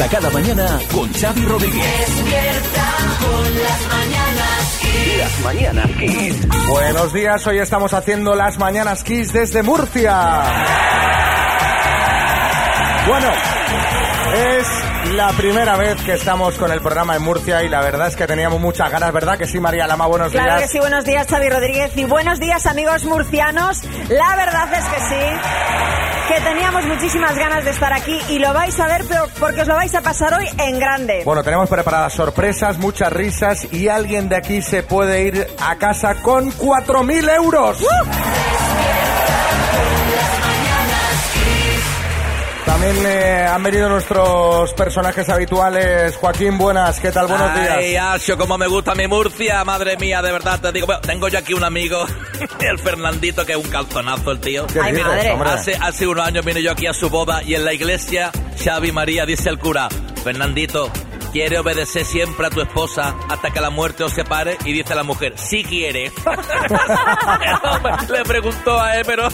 [0.00, 1.84] Despierta cada mañana con Xavi Rodríguez.
[1.84, 2.86] Despierta
[3.20, 5.18] con las mañanas Kiss.
[5.18, 6.68] Las mañanas Kiss.
[6.68, 10.42] Buenos días, hoy estamos haciendo las mañanas Kiss desde Murcia.
[13.08, 13.28] Bueno,
[14.36, 14.66] es
[15.16, 18.26] la primera vez que estamos con el programa en Murcia y la verdad es que
[18.26, 19.36] teníamos muchas ganas, ¿verdad?
[19.36, 20.62] Que sí, María Lama, buenos Claro días.
[20.62, 23.82] que sí, buenos días Xavi Rodríguez y buenos días amigos murcianos.
[24.08, 28.78] La verdad es que sí, que teníamos muchísimas ganas de estar aquí y lo vais
[28.78, 31.22] a ver pero porque os lo vais a pasar hoy en grande.
[31.24, 36.22] Bueno, tenemos preparadas sorpresas, muchas risas y alguien de aquí se puede ir a casa
[36.22, 37.84] con 4.000 euros.
[42.80, 46.16] También eh, han venido nuestros personajes habituales.
[46.16, 47.26] Joaquín, buenas, ¿qué tal?
[47.26, 48.14] Buenos Ay, días.
[48.14, 50.86] Asio, como me gusta mi Murcia, madre mía, de verdad te digo.
[50.86, 52.06] Bueno, tengo yo aquí un amigo,
[52.60, 54.66] el Fernandito, que es un calzonazo el tío.
[54.66, 55.50] ¿Qué Ay, dices, madre.
[55.50, 58.30] Hace, hace unos años vine yo aquí a su boda y en la iglesia,
[58.64, 59.90] Xavi María dice el cura,
[60.24, 60.90] Fernandito,
[61.32, 65.02] quiere obedecer siempre a tu esposa hasta que la muerte os separe y dice la
[65.02, 66.10] mujer, sí quiere.
[68.08, 69.28] Le preguntó a él, pero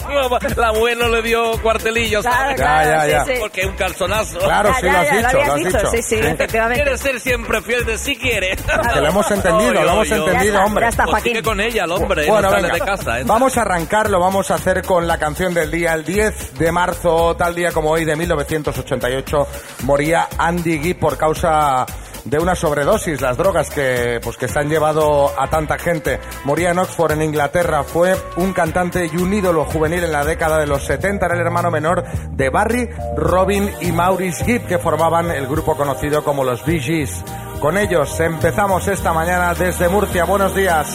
[0.55, 2.55] la mujer no le dio cuartelillo, Claro, ¿sabes?
[2.55, 3.25] claro, ya, sí, ya.
[3.25, 3.31] sí.
[3.39, 4.39] Porque es un calzonazo.
[4.39, 5.91] Claro, Ya, sí ya, lo has ya, dicho, lo has dicho, dicho.
[5.91, 6.83] sí, sí, efectivamente.
[6.83, 8.55] Quiere ser siempre fiel de si quiere.
[8.93, 10.83] Que lo hemos entendido, lo hemos Oy, entendido, Ya está, hombre.
[10.85, 12.73] ya está, Pues sigue con ella el hombre, Bueno, no sale venga.
[12.85, 13.19] de casa.
[13.19, 13.23] ¿eh?
[13.25, 15.93] Vamos a arrancar, lo vamos a hacer con la canción del día.
[15.93, 19.47] El 10 de marzo, tal día como hoy, de 1988,
[19.83, 21.85] moría Andy Gibb por causa
[22.29, 26.19] de una sobredosis, las drogas que, pues, que se han llevado a tanta gente.
[26.43, 27.83] Moría en Oxford, en Inglaterra.
[27.83, 31.25] Fue un cantante y un ídolo juvenil en la década de los 70.
[31.25, 36.23] Era el hermano menor de Barry, Robin y Maurice Gibb, que formaban el grupo conocido
[36.23, 37.23] como los Bee Gees.
[37.59, 40.25] Con ellos empezamos esta mañana desde Murcia.
[40.25, 40.87] Buenos días.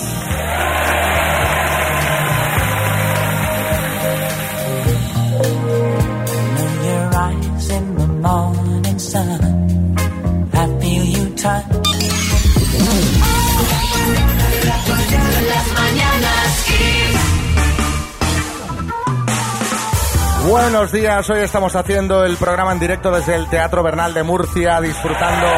[20.48, 24.80] Buenos días, hoy estamos haciendo el programa en directo desde el Teatro Bernal de Murcia,
[24.80, 25.48] disfrutando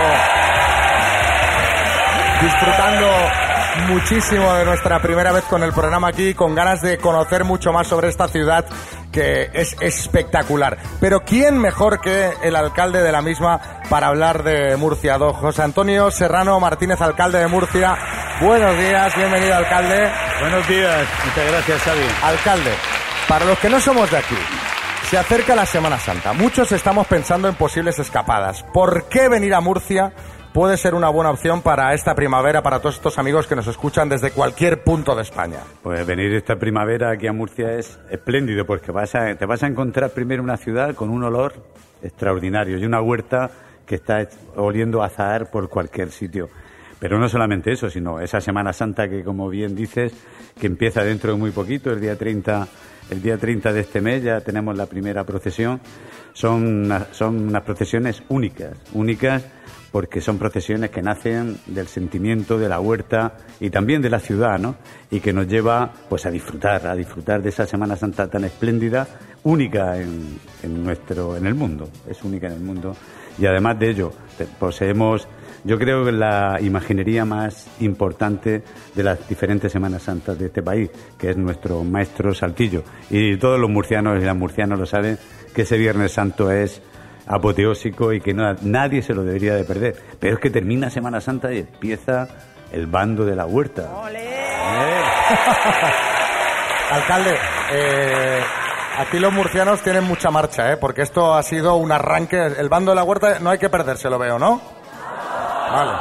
[2.40, 3.06] disfrutando
[3.88, 7.86] muchísimo de nuestra primera vez con el programa aquí, con ganas de conocer mucho más
[7.86, 8.64] sobre esta ciudad
[9.12, 10.78] que es espectacular.
[11.00, 15.18] Pero ¿quién mejor que el alcalde de la misma para hablar de Murcia?
[15.18, 17.96] Don José Antonio Serrano Martínez, alcalde de Murcia.
[18.40, 20.10] Buenos días, bienvenido alcalde.
[20.40, 22.06] Buenos días, muchas gracias Xavi.
[22.22, 22.72] Alcalde,
[23.28, 24.36] para los que no somos de aquí,
[25.08, 26.32] se acerca la Semana Santa.
[26.32, 28.64] Muchos estamos pensando en posibles escapadas.
[28.72, 30.12] ¿Por qué venir a Murcia
[30.54, 34.08] puede ser una buena opción para esta primavera, para todos estos amigos que nos escuchan
[34.08, 35.58] desde cualquier punto de España?
[35.82, 39.66] Pues venir esta primavera aquí a Murcia es espléndido porque vas a- te vas a
[39.66, 41.54] encontrar primero una ciudad con un olor
[42.04, 43.50] extraordinario y una huerta
[43.84, 46.48] que está oliendo a azahar por cualquier sitio.
[47.00, 50.12] Pero no solamente eso, sino esa Semana Santa que, como bien dices,
[50.58, 52.66] que empieza dentro de muy poquito, el día 30,
[53.10, 55.80] el día 30 de este mes ya tenemos la primera procesión.
[56.32, 59.44] Son, son unas procesiones únicas, únicas
[59.94, 64.58] porque son procesiones que nacen del sentimiento de la huerta y también de la ciudad,
[64.58, 64.74] ¿no?
[65.08, 69.06] Y que nos lleva pues a disfrutar, a disfrutar de esa Semana Santa tan espléndida,
[69.44, 70.40] única en,
[70.82, 72.96] nuestro, en el mundo, es única en el mundo.
[73.38, 74.12] Y además de ello,
[74.58, 75.28] poseemos,
[75.62, 78.64] yo creo que la imaginería más importante
[78.96, 82.82] de las diferentes Semanas Santas de este país, que es nuestro maestro Saltillo.
[83.10, 85.16] Y todos los murcianos y las murcianas lo saben
[85.54, 86.82] que ese Viernes Santo es
[87.26, 89.96] apoteósico y que no- nadie se lo debería de perder.
[90.20, 92.28] Pero es que termina Semana Santa y empieza
[92.72, 93.88] el bando de la huerta.
[94.14, 95.02] Eh,
[96.90, 97.36] Alcalde,
[97.72, 98.40] eh,
[98.98, 100.76] aquí los murcianos tienen mucha marcha, ¿eh?
[100.76, 102.36] porque esto ha sido un arranque.
[102.58, 104.60] El bando de la huerta no hay que perderse, lo veo, ¿no?
[105.72, 105.92] Vale.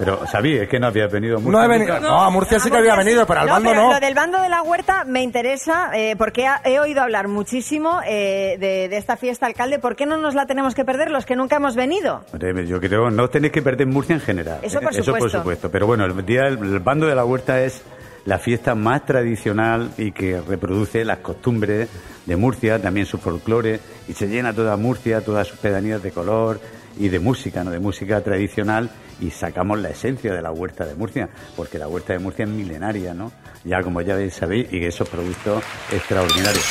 [0.00, 2.00] Pero, Xavi, es que no habías venido a No Murcia he venido.
[2.00, 3.92] No, a Murcia sí que había venido, pero al bando pero no.
[3.92, 8.00] Lo del bando de la huerta me interesa eh, porque ha- he oído hablar muchísimo
[8.06, 9.78] eh, de, de esta fiesta, alcalde.
[9.78, 12.24] ¿Por qué no nos la tenemos que perder los que nunca hemos venido?
[12.66, 14.58] Yo creo no tenéis que perder Murcia en general.
[14.62, 15.38] Eso por Eso por supuesto.
[15.38, 15.70] supuesto.
[15.70, 17.82] Pero bueno, el día el bando de la huerta es
[18.24, 21.88] la fiesta más tradicional y que reproduce las costumbres
[22.26, 26.58] de Murcia, también su folclore, y se llena toda Murcia, todas sus pedanías de color
[26.98, 27.70] y de música, ¿no?
[27.70, 32.12] De música tradicional y sacamos la esencia de la huerta de Murcia, porque la huerta
[32.12, 33.32] de Murcia es milenaria, ¿no?
[33.64, 35.62] Ya como ya sabéis, y esos productos
[35.92, 36.64] extraordinarios.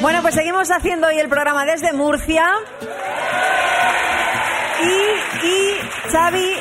[0.00, 2.46] Bueno, pues seguimos haciendo hoy el programa desde Murcia.
[4.80, 6.54] Y, y Xavi,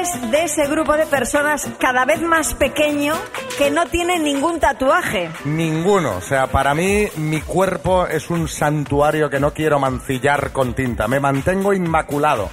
[0.00, 3.14] eres de ese grupo de personas cada vez más pequeño
[3.58, 5.30] que no tiene ningún tatuaje.
[5.44, 6.16] Ninguno.
[6.16, 11.06] O sea, para mí mi cuerpo es un santuario que no quiero mancillar con tinta.
[11.08, 12.50] Me mantengo inmaculado.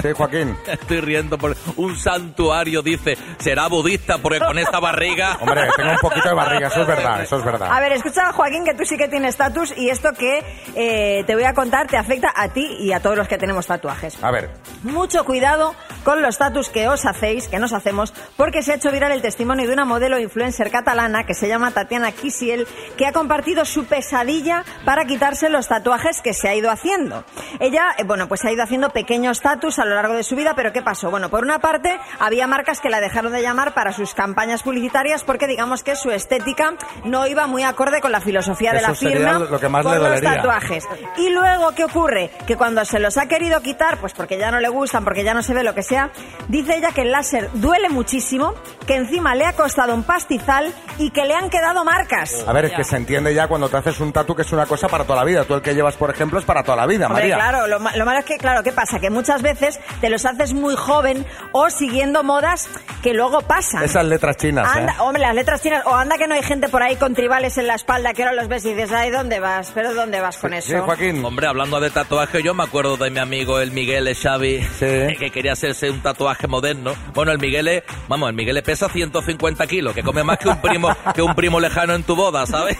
[0.00, 0.56] Sí, Joaquín.
[0.66, 3.16] Estoy riendo por un santuario, dice.
[3.38, 5.36] Será budista porque con esta barriga.
[5.40, 7.68] Hombre, tengo un poquito de barriga, eso es verdad, eso es verdad.
[7.72, 11.34] A ver, escucha, Joaquín, que tú sí que tienes estatus y esto que eh, te
[11.34, 14.22] voy a contar te afecta a ti y a todos los que tenemos tatuajes.
[14.22, 14.50] A ver,
[14.84, 15.74] Mucho cuidado
[16.04, 19.22] con los status que os hacéis, que nos hacemos, porque se ha hecho viral el
[19.22, 22.66] testimonio de una modelo influencer catalana que se llama Tatiana Kisiel,
[22.98, 27.24] que ha compartido su pesadilla para quitarse los tatuajes que se ha ido haciendo.
[27.60, 30.36] Ella, eh, bueno, pues se ha ido haciendo pequeños status a lo largo de su
[30.36, 31.10] vida, pero ¿qué pasó?
[31.10, 35.24] Bueno, por una parte, había marcas que la dejaron de llamar para sus campañas publicitarias
[35.24, 36.74] porque digamos que su estética
[37.04, 39.86] no iba muy acorde con la filosofía de Eso la sería firma lo que más
[39.86, 40.86] le los tatuajes.
[41.16, 42.30] Y luego, ¿qué ocurre?
[42.46, 45.32] Que cuando se los ha querido quitar, pues porque ya no le gustan, porque ya
[45.32, 46.10] no se ve lo que sea,
[46.48, 48.54] dice ella que el láser duele muchísimo,
[48.86, 52.44] que encima le ha costado un pastizal y que le han quedado marcas.
[52.46, 54.66] a ver, es que se entiende ya cuando te haces un tatu que es una
[54.66, 55.44] cosa para toda la vida.
[55.44, 57.36] Tú el que llevas, por ejemplo, es para toda la vida, Hombre, María.
[57.36, 58.98] claro, lo, lo malo es que, claro, ¿qué pasa?
[59.00, 62.68] Que muchas veces te los haces muy joven o siguiendo modas
[63.02, 63.82] que luego pasan.
[63.82, 64.80] Esas letras chinas, ¿eh?
[64.80, 67.58] Anda, hombre, las letras chinas, o anda que no hay gente por ahí con tribales
[67.58, 69.70] en la espalda que ahora los ves y dices, ay, ¿dónde vas?
[69.74, 70.68] ¿Pero dónde vas con eso?
[70.68, 71.24] Sí, Joaquín.
[71.24, 75.16] Hombre, hablando de tatuaje, yo me acuerdo de mi amigo el Miguel Xavi, Sí.
[75.18, 76.94] que quería hacerse un tatuaje moderno.
[77.14, 80.88] Bueno, el Miguel, vamos, el Miguel pesa 150 kilos, que come más que un primo,
[81.14, 82.76] que un primo lejano en tu boda, ¿sabes?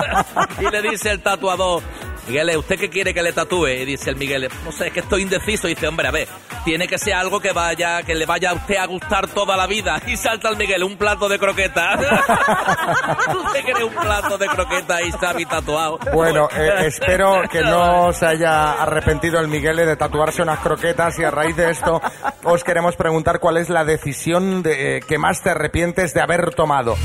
[0.60, 1.82] y le dice el tatuador,
[2.26, 3.68] Miguel, ¿usted qué quiere que le tatúe?
[3.68, 5.68] Y dice el Miguel, no sé, es que estoy indeciso.
[5.68, 6.28] Y dice, hombre, a ver,
[6.64, 9.66] tiene que ser algo que vaya, que le vaya a usted a gustar toda la
[9.66, 10.00] vida.
[10.06, 12.00] Y salta el Miguel, un plato de croquetas.
[13.44, 15.98] ¿Usted quiere un plato de croquetas y Xavi tatuado?
[16.12, 21.24] Bueno, eh, espero que no se haya arrepentido el Miguel de tatuarse unas croquetas y
[21.24, 22.00] a raíz de esto
[22.44, 26.54] os queremos preguntar cuál es la decisión de, eh, que más te arrepientes de haber
[26.54, 26.96] tomado.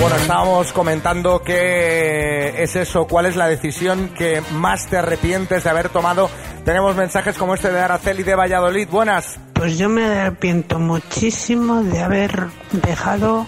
[0.00, 5.70] Bueno, estábamos comentando qué es eso, cuál es la decisión que más te arrepientes de
[5.70, 6.30] haber tomado.
[6.64, 8.88] Tenemos mensajes como este de Araceli de Valladolid.
[8.88, 9.40] Buenas.
[9.54, 13.46] Pues yo me arrepiento muchísimo de haber dejado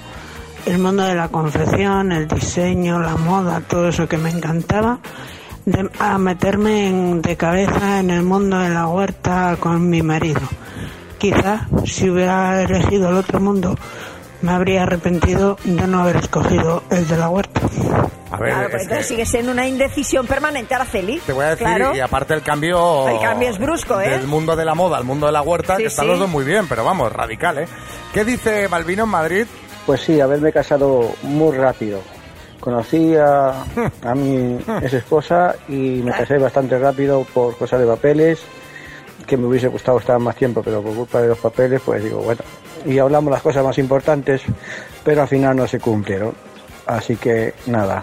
[0.67, 4.99] el mundo de la confección, el diseño, la moda, todo eso que me encantaba,
[5.67, 10.41] de- a meterme en- de cabeza en el mundo de la huerta con mi marido.
[11.19, 13.77] Quizá si hubiera elegido el otro mundo,
[14.43, 17.61] me habría arrepentido de no haber escogido el de la huerta.
[18.31, 21.19] A ver, Claro, es pues entonces que sigue siendo una indecisión permanente, Araceli.
[21.27, 21.95] te voy a decir, Claro.
[21.95, 23.09] y aparte el cambio...
[23.09, 24.11] El cambio es brusco, ¿eh?
[24.11, 26.11] Del mundo de la moda al mundo de la huerta, Sí, que están sí.
[26.11, 27.67] los dos muy bien, pero vamos, radical, ¿eh?
[28.15, 29.47] ¿Qué dice Malvino en Madrid?
[29.85, 32.01] Pues sí, haberme casado muy rápido.
[32.61, 33.65] Conocí a,
[34.05, 38.41] a mi ex esposa y me casé bastante rápido por cosas de papeles,
[39.27, 42.19] que me hubiese gustado estar más tiempo, pero por culpa de los papeles, pues digo,
[42.21, 42.41] bueno.
[42.87, 44.43] Y hablamos las cosas más importantes,
[45.05, 46.35] pero al final no se cumplieron.
[46.87, 48.03] Así que nada,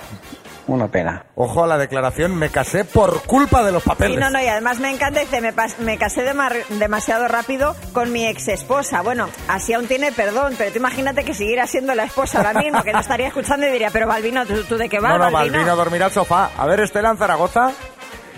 [0.67, 1.23] una pena.
[1.35, 4.15] Ojo a la declaración, me casé por culpa de los papeles.
[4.15, 6.21] Sí, no, no, y además me encanta, dice, me, pas- me casé
[6.69, 9.01] demasiado rápido con mi ex esposa.
[9.01, 12.83] Bueno, así aún tiene perdón, pero tú imagínate que siguiera siendo la esposa ahora mismo,
[12.83, 15.31] que no estaría escuchando y diría, pero Balbino, ¿tú, tú de qué vas, no, no,
[15.31, 15.53] Balbino?
[15.57, 16.51] Malvino a dormir al sofá.
[16.57, 17.71] A ver, Estela en Zaragoza.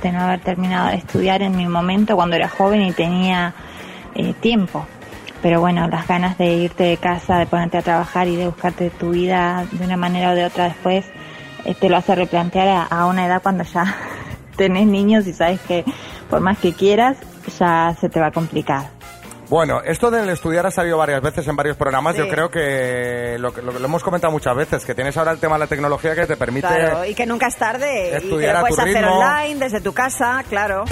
[0.01, 3.53] de no haber terminado de estudiar en mi momento cuando era joven y tenía
[4.15, 4.87] eh, tiempo.
[5.41, 8.89] Pero bueno, las ganas de irte de casa, de ponerte a trabajar y de buscarte
[8.89, 11.05] tu vida de una manera o de otra después,
[11.65, 13.95] eh, te lo hace replantear a, a una edad cuando ya
[14.57, 15.85] tenés niños y sabes que
[16.29, 17.17] por más que quieras,
[17.57, 18.89] ya se te va a complicar.
[19.49, 22.13] Bueno, esto del estudiar ha salido varias veces en varios programas.
[22.15, 22.21] Sí.
[22.21, 25.39] Yo creo que lo, que lo lo hemos comentado muchas veces, que tienes ahora el
[25.39, 26.67] tema de la tecnología que te permite...
[26.67, 29.17] Claro, y que nunca es tarde y que Estudiar lo a puedes tu hacer ritmo.
[29.17, 30.85] online, desde tu casa, claro.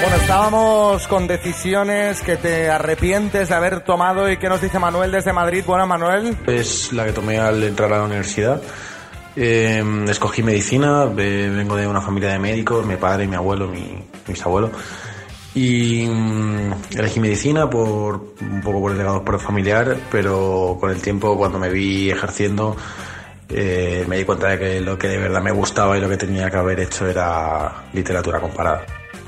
[0.00, 5.10] Bueno, estábamos con decisiones que te arrepientes de haber tomado y que nos dice Manuel
[5.10, 5.64] desde Madrid.
[5.66, 6.36] Bueno, Manuel.
[6.46, 8.60] Es la que tomé al entrar a la universidad.
[9.34, 14.42] Eh, escogí medicina, vengo de una familia de médicos, mi padre, mi abuelo, mi, mis
[14.44, 14.70] abuelos.
[15.54, 21.36] Y mm, elegí medicina por un poco por el legado familiar, pero con el tiempo
[21.36, 22.76] cuando me vi ejerciendo
[23.48, 26.16] eh, me di cuenta de que lo que de verdad me gustaba y lo que
[26.16, 28.84] tenía que haber hecho era literatura comparada.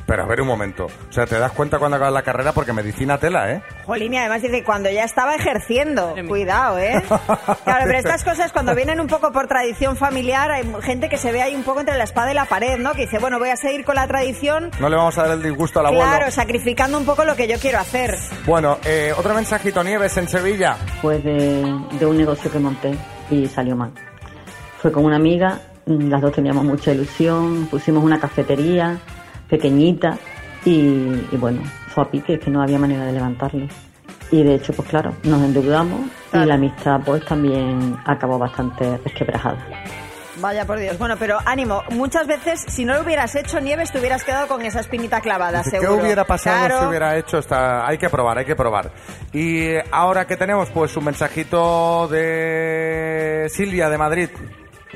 [0.08, 0.86] Pero a ver un momento.
[0.86, 3.62] O sea, te das cuenta cuando acabas la carrera porque medicina tela, ¿eh?
[3.84, 6.14] Jolín, y además dice, cuando ya estaba ejerciendo.
[6.26, 6.94] Cuidado, ¿eh?
[7.64, 11.30] Claro, pero estas cosas cuando vienen un poco por tradición familiar, hay gente que se
[11.30, 12.92] ve ahí un poco entre la espada y la pared, ¿no?
[12.92, 14.70] Que dice, bueno, voy a seguir con la tradición.
[14.80, 16.06] No le vamos a dar el disgusto al abuelo.
[16.06, 18.14] Claro, sacrificando un poco lo que yo quiero hacer.
[18.46, 20.76] Bueno, eh, otro mensajito, Nieves, en Sevilla.
[21.02, 22.96] Fue de, de un negocio que monté
[23.30, 23.92] y salió mal.
[24.80, 28.98] Fue con una amiga, las dos teníamos mucha ilusión, pusimos una cafetería
[29.48, 30.16] pequeñita
[30.64, 33.66] y, y bueno, fue a pique, que no había manera de levantarlo.
[34.30, 36.00] Y de hecho, pues claro, nos endeudamos
[36.34, 39.56] y la amistad pues también acabó bastante resquebrajada.
[40.40, 40.96] Vaya por Dios.
[40.98, 41.82] Bueno, pero ánimo.
[41.90, 45.58] Muchas veces, si no lo hubieras hecho, Nieves, te hubieras quedado con esa espinita clavada,
[45.64, 46.02] Dice, ¿Qué seguro.
[46.04, 46.80] hubiera pasado Claro.
[46.82, 47.84] si hubiera hecho esta?
[47.84, 48.92] Hay que probar, hay que probar.
[49.32, 54.28] Y ahora que tenemos, pues un mensajito de Silvia de Madrid.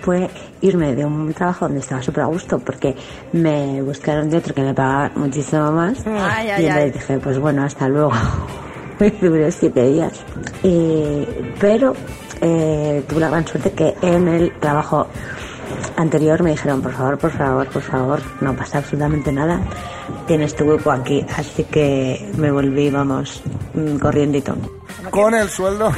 [0.03, 0.29] Fue
[0.61, 2.95] irme de un trabajo donde estaba súper a gusto porque
[3.33, 6.05] me buscaron de otro que me pagaba muchísimo más.
[6.07, 6.91] Ay, ay, y entonces ay.
[6.91, 8.13] dije pues bueno hasta luego.
[9.01, 10.13] Me duré siete días.
[10.63, 11.27] Y-
[11.59, 11.95] pero
[12.41, 15.07] eh, tuve la gran suerte que en el trabajo
[15.97, 19.61] anterior me dijeron por favor por favor por favor no pasa absolutamente nada.
[20.27, 23.43] Tienes tu hueco aquí así que me volví vamos
[23.75, 23.97] mm,
[25.11, 25.93] Con el sueldo,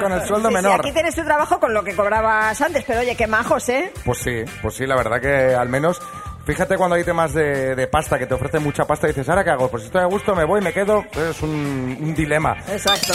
[0.00, 0.80] con el sueldo Sí, sí, menor.
[0.80, 3.92] aquí tienes tu trabajo con lo que cobrabas antes, pero oye, qué majos, ¿eh?
[4.04, 6.00] Pues sí, pues sí, la verdad que al menos.
[6.46, 9.42] Fíjate cuando hay temas de, de pasta, que te ofrecen mucha pasta y dices, ¿ahora
[9.42, 9.68] qué hago?
[9.70, 11.02] Pues si estoy a gusto, me voy, me quedo.
[11.16, 12.54] Es un, un dilema.
[12.68, 13.14] Exacto.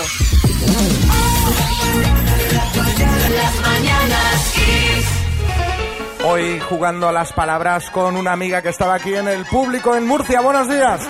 [6.25, 10.05] Hoy jugando a las palabras con una amiga que estaba aquí en el público en
[10.05, 10.41] Murcia.
[10.41, 11.01] Buenos días.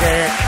[0.00, 0.47] Que-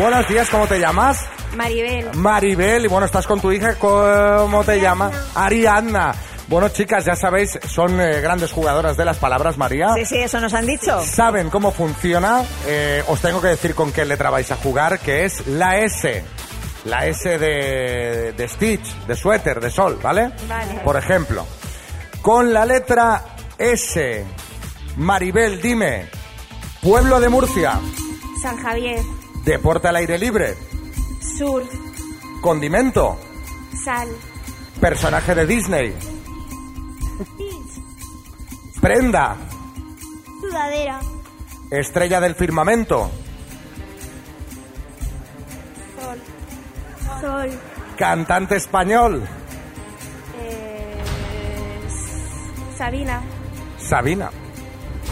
[0.00, 1.26] Buenos días, ¿cómo te llamas?
[1.54, 2.08] Maribel.
[2.14, 5.12] Maribel, y bueno, estás con tu hija, ¿cómo te llamas?
[5.34, 6.14] Ariadna.
[6.48, 9.92] Bueno, chicas, ya sabéis, son eh, grandes jugadoras de las palabras, María.
[9.94, 11.02] Sí, sí, eso nos han dicho.
[11.04, 12.42] Saben cómo funciona.
[12.66, 16.24] eh, os tengo que decir con qué letra vais a jugar, que es la S.
[16.86, 20.32] La S de, de Stitch, de suéter, de sol, ¿vale?
[20.48, 20.80] Vale.
[20.82, 21.46] Por ejemplo,
[22.22, 23.22] con la letra
[23.58, 24.24] S,
[24.96, 26.08] Maribel, dime,
[26.80, 27.78] pueblo de Murcia,
[28.42, 29.00] San Javier.
[29.44, 30.56] Deporte al aire libre,
[31.36, 31.62] Sur.
[32.40, 33.18] condimento,
[33.84, 34.08] Sal.
[34.80, 35.94] personaje de Disney,
[38.80, 39.36] prenda,
[40.40, 41.00] Sudadera.
[41.70, 43.10] estrella del firmamento,
[46.00, 46.18] Sol.
[47.20, 47.50] Sol.
[47.96, 49.22] cantante español,
[50.38, 51.02] Eh,
[52.76, 53.22] Sabina.
[53.78, 54.30] Sabina.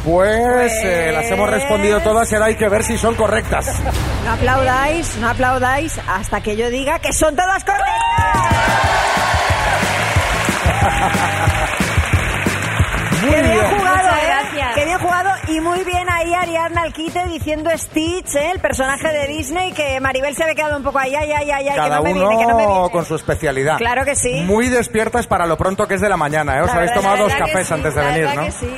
[0.08, 3.80] Pues eh, las hemos respondido todas y ahora hay que ver si son correctas.
[4.24, 7.88] No aplaudáis, no aplaudáis hasta que yo diga que son todas correctas.
[13.22, 13.64] Muy Qué bien bien.
[13.78, 14.26] jugado, Muchas ¿eh?
[14.26, 14.74] gracias.
[14.74, 18.50] Qué bien jugado y muy bien ahí Ariadna Alquite diciendo Stitch, ¿eh?
[18.52, 21.68] el personaje de Disney, que Maribel se había quedado un poco ahí, ay, ay, ay,
[21.68, 22.90] ay, que Cada no me uno viene, que no me viene.
[22.90, 23.78] con su especialidad.
[23.78, 24.42] Claro que sí.
[24.42, 26.60] Muy despiertas para lo pronto que es de la mañana, ¿eh?
[26.60, 28.44] Os La habéis verdad- tomado dos que cafés sí, antes de la venir, ¿no?
[28.44, 28.70] que sí.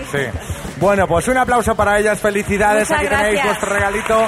[0.81, 2.89] Bueno, pues un aplauso para ellas, felicidades.
[2.89, 4.27] Muchas Aquí tenéis vuestro regalito.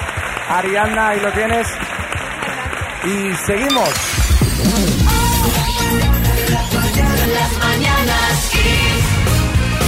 [0.50, 1.66] Ariadna, ahí lo tienes.
[3.04, 3.88] Y seguimos.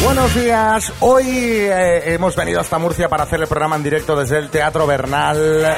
[0.02, 0.92] Buenos días.
[1.00, 4.87] Hoy eh, hemos venido hasta Murcia para hacer el programa en directo desde el Teatro
[4.87, 5.75] Bernal.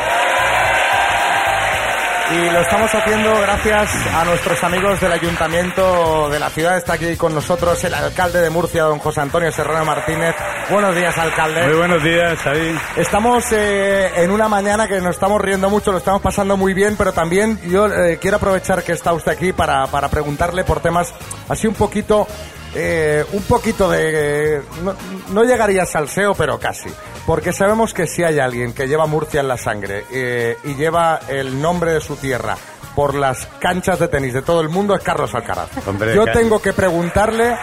[2.29, 6.77] Y lo estamos haciendo gracias a nuestros amigos del Ayuntamiento de la ciudad.
[6.77, 10.35] Está aquí con nosotros el alcalde de Murcia, don José Antonio Serrano Martínez.
[10.69, 11.69] Buenos días, alcalde.
[11.69, 12.77] Muy buenos días, Xavi.
[12.97, 16.97] Estamos eh, en una mañana que nos estamos riendo mucho, lo estamos pasando muy bien,
[16.97, 21.15] pero también yo eh, quiero aprovechar que está usted aquí para, para preguntarle por temas
[21.49, 22.27] así un poquito,
[22.75, 24.57] eh, un poquito de...
[24.57, 24.95] eh, no,
[25.33, 26.91] no llegaría a salseo, pero casi.
[27.27, 31.21] Porque sabemos que si hay alguien que lleva Murcia en la sangre eh, y lleva
[31.29, 32.57] el nombre de su tierra
[32.95, 35.69] por las canchas de tenis de todo el mundo es Carlos Alcaraz.
[35.87, 37.55] Hombre, yo tengo que preguntarle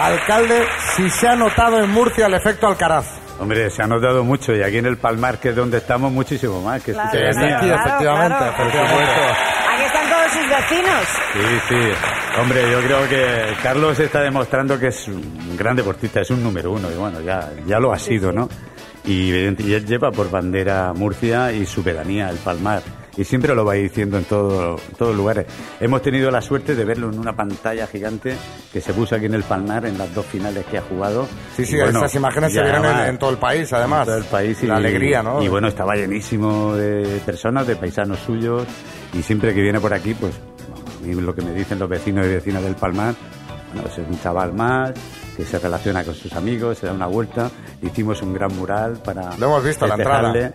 [0.00, 0.66] Alcalde,
[0.96, 3.06] si se ha notado en Murcia el efecto Alcaraz.
[3.40, 6.60] Hombre, se ha notado mucho y aquí en el Palmar, que es donde estamos, muchísimo
[6.60, 6.82] más.
[6.82, 8.56] Que Claro, Claro, efectivamente, claro.
[10.34, 11.06] Sus vecinos.
[11.32, 12.40] Sí, sí.
[12.40, 16.72] Hombre, yo creo que Carlos está demostrando que es un gran deportista, es un número
[16.72, 18.48] uno, y bueno, ya, ya lo ha sido, ¿no?
[19.04, 22.82] Y, y él lleva por bandera Murcia y su pedanía, el Palmar.
[23.16, 25.46] Y siempre lo va diciendo en todo- todos lugares.
[25.78, 28.34] Hemos tenido la suerte de verlo en una pantalla gigante
[28.72, 31.28] que se puso aquí en el Palmar en las dos finales que ha jugado.
[31.54, 34.00] Sí, sí, bueno, estas imágenes se vieron en, en todo el país, además.
[34.00, 35.40] en todo el país y La alegría, ¿no?
[35.40, 38.64] Y bueno, estaba llenísimo de personas, de paisanos suyos
[39.16, 42.26] y siempre que viene por aquí, pues a mí lo que me dicen los vecinos
[42.26, 43.14] y vecinas del Palmar,
[43.68, 44.92] bueno, pues es un chaval más
[45.36, 47.50] que se relaciona con sus amigos, se da una vuelta,
[47.82, 50.54] hicimos un gran mural para Lo hemos visto, la entrada.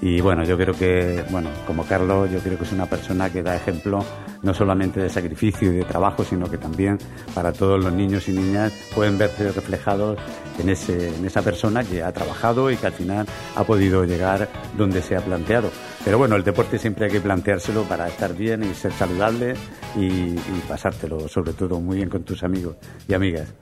[0.00, 3.42] Y bueno, yo creo que, bueno, como Carlos, yo creo que es una persona que
[3.42, 4.02] da ejemplo
[4.42, 6.98] no solamente de sacrificio y de trabajo, sino que también
[7.34, 10.18] para todos los niños y niñas pueden verse reflejados
[10.58, 14.48] en, ese, en esa persona que ha trabajado y que al final ha podido llegar
[14.76, 15.70] donde se ha planteado.
[16.04, 19.54] Pero bueno, el deporte siempre hay que planteárselo para estar bien y ser saludable
[19.96, 22.76] y, y pasártelo, sobre todo, muy bien con tus amigos
[23.08, 23.52] y amigas.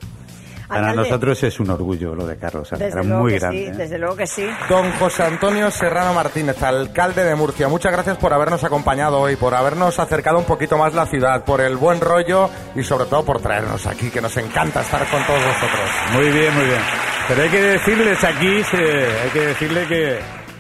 [0.69, 1.09] Para Alcalde.
[1.09, 3.59] nosotros es un orgullo lo de Carlos Desde luego muy que grande.
[3.59, 3.73] sí, ¿eh?
[3.75, 4.47] desde luego que sí.
[4.69, 9.55] Don José Antonio Serrano Martínez, alcalde de Murcia, muchas gracias por habernos acompañado hoy, por
[9.55, 13.41] habernos acercado un poquito más la ciudad, por el buen rollo y sobre todo por
[13.41, 15.91] traernos aquí, que nos encanta estar con todos vosotros.
[16.13, 16.81] Muy bien, muy bien.
[17.29, 18.77] Pero hay que decirles aquí, se-
[19.23, 20.19] hay que decirle que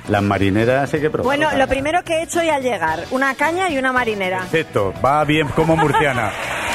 [0.08, 1.24] las marineras hay que probar.
[1.36, 4.38] Bueno, lo primero que he hecho hoy al llegar, una caña y una marinera.
[4.38, 6.30] Perfecto, va bien como murciana.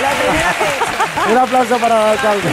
[0.00, 1.32] Que.
[1.32, 2.48] Un aplauso para el alcalde.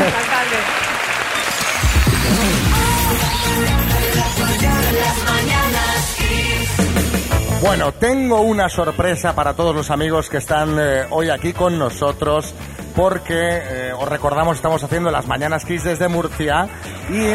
[7.62, 12.54] Bueno, tengo una sorpresa para todos los amigos que están eh, hoy aquí con nosotros,
[12.96, 16.68] porque eh, os recordamos, estamos haciendo las Mañanas Kiss desde Murcia
[17.10, 17.34] y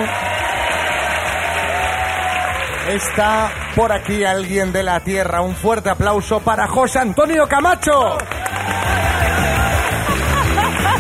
[2.91, 5.41] está por aquí alguien de la tierra.
[5.41, 8.19] Un fuerte aplauso para José Antonio Camacho.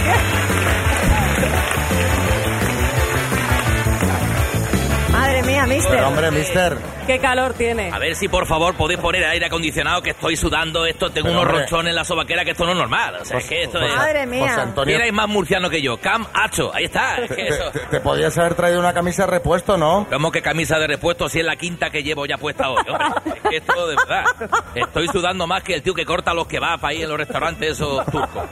[5.12, 5.90] Madre mía, mister.
[5.92, 6.76] Pero hombre, mister.
[7.06, 7.90] ¿Qué calor tiene?
[7.92, 11.40] A ver si por favor podéis poner aire acondicionado que estoy sudando esto, tengo Pero,
[11.40, 11.60] unos hombre.
[11.62, 13.16] ronchones en la sobaquera que esto no es normal.
[13.20, 13.94] O sea, es que esto es...
[13.94, 14.54] Madre mía.
[14.62, 14.96] Antonio.
[14.96, 15.98] ¿Quién es más murciano que yo?
[16.00, 17.16] Cam Hacho, ahí está.
[17.16, 17.70] Es que Te, eso...
[17.72, 20.06] te- te podías haber traído una camisa de repuesto, ¿no?
[20.10, 22.82] ¿Cómo que camisa de repuesto si es la quinta que llevo ya puesta hoy?
[22.88, 24.24] Hombre, es que esto de verdad.
[24.74, 28.04] Estoy sudando más que el tío que corta los kebabs ahí en los restaurantes esos
[28.06, 28.44] turcos.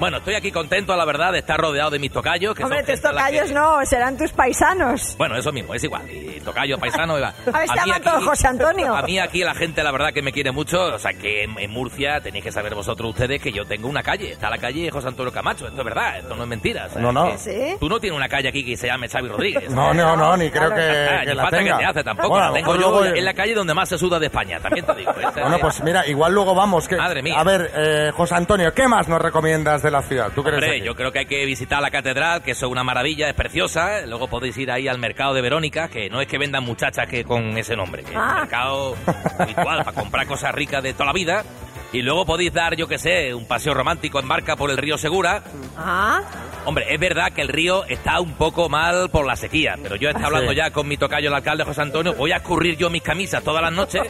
[0.00, 2.54] Bueno, estoy aquí contento, la verdad, de estar rodeado de mis tocayos.
[2.54, 5.14] Que Hombre, son tus que- tocayos no, serán tus paisanos.
[5.16, 6.02] Bueno, eso mismo, es igual.
[6.10, 7.28] Y tocayo, paisano, iba.
[7.52, 8.94] A ver, se llama todo José Antonio.
[8.96, 10.94] A mí aquí la gente, la verdad, que me quiere mucho.
[10.94, 14.02] O sea, que en, en Murcia tenéis que saber vosotros ustedes que yo tengo una
[14.02, 14.32] calle.
[14.32, 15.66] Está la calle José Antonio Camacho.
[15.68, 16.86] Esto es verdad, esto no es mentira.
[16.86, 17.38] o sea, No, no.
[17.38, 17.76] ¿Sí?
[17.78, 19.70] Tú no tienes una calle aquí que se llame Xavi Rodríguez.
[19.70, 21.72] No, no, no, ni creo que, Ah, que ni la falta tenga.
[21.78, 22.28] que te hace tampoco.
[22.30, 24.94] Bueno, la tengo yo en la calle donde más se suda de España, también te
[24.96, 25.12] digo.
[25.12, 26.88] Bueno, es- pues mira, igual luego vamos.
[26.88, 27.38] Que, Madre mía.
[27.38, 30.32] A ver, eh, José Antonio, ¿qué más nos recomiendas de la ciudad?
[30.34, 32.82] ¿Tú crees Hombre, yo creo que hay que visitar la catedral, que eso es una
[32.82, 34.00] maravilla, es preciosa.
[34.00, 34.06] ¿eh?
[34.06, 37.24] Luego podéis ir ahí al mercado de Verónica, que no es que vendan muchachas que
[37.24, 38.36] con ese nombre, que es un Ah.
[38.40, 38.96] mercado
[39.38, 41.44] habitual para comprar cosas ricas de toda la vida.
[41.92, 44.98] Y luego podéis dar, yo qué sé, un paseo romántico en barca por el río
[44.98, 45.44] Segura.
[45.78, 46.22] Ah,
[46.66, 50.08] Hombre, es verdad que el río está un poco mal por la sequía, pero yo
[50.08, 50.56] estoy hablando Sí.
[50.56, 52.14] ya con mi tocayo, el alcalde José Antonio.
[52.14, 54.02] Voy a escurrir yo mis camisas todas las noches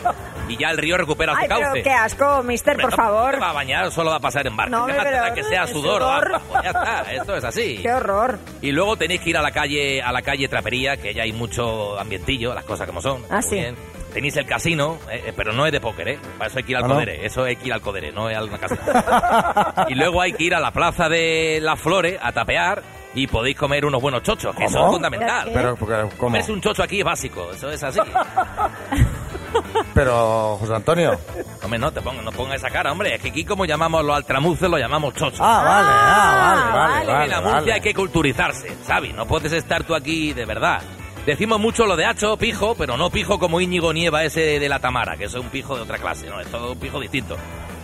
[0.48, 1.82] y ya el río recupera ay, su pero cauce.
[1.82, 3.42] qué asco, mister, Hombre, por no favor.
[3.42, 4.70] va a bañar, solo va a pasar en barca.
[4.76, 4.86] No,
[5.34, 6.00] que sea sudor.
[6.00, 6.40] sudor.
[6.48, 7.78] pues ya está, esto es así.
[7.82, 8.38] Qué horror.
[8.62, 11.32] Y luego tenéis que ir a la calle, a la calle Trapería, que ya hay
[11.32, 13.22] mucho ambientillo, las cosas como son.
[13.30, 13.54] Ah, Muy sí.
[13.56, 13.76] bien.
[14.14, 16.18] Tenéis el casino, eh, eh, pero no es de póker, ¿eh?
[16.38, 16.94] Para eso hay que ir al ¿Ah, no?
[16.94, 18.80] Codere, eso hay que ir al Codere, no es al casino.
[19.88, 22.80] y luego hay que ir a la Plaza de las Flores a tapear
[23.12, 24.86] y podéis comer unos buenos chochos, que eso ¿Cómo?
[24.90, 25.50] es fundamental.
[25.52, 26.10] Pero, porque, ¿cómo?
[26.16, 27.98] Comerse un chocho aquí es básico, eso es así.
[29.94, 31.18] Pero, José Antonio.
[31.62, 33.14] Hombre, no te ponga, no ponga esa cara, hombre.
[33.16, 35.40] Es que aquí como llamamos los altramuces, lo llamamos chochos.
[35.40, 37.28] Ah, vale, ah, vale, vale, En vale.
[37.28, 37.72] la Murcia vale.
[37.72, 39.14] hay que culturizarse, ¿sabes?
[39.14, 40.82] No puedes estar tú aquí de verdad.
[41.26, 44.78] Decimos mucho lo de hacho, pijo, pero no pijo como Íñigo Nieva ese de la
[44.78, 46.38] Tamara, que eso es un pijo de otra clase, ¿no?
[46.40, 47.36] Esto es un pijo distinto.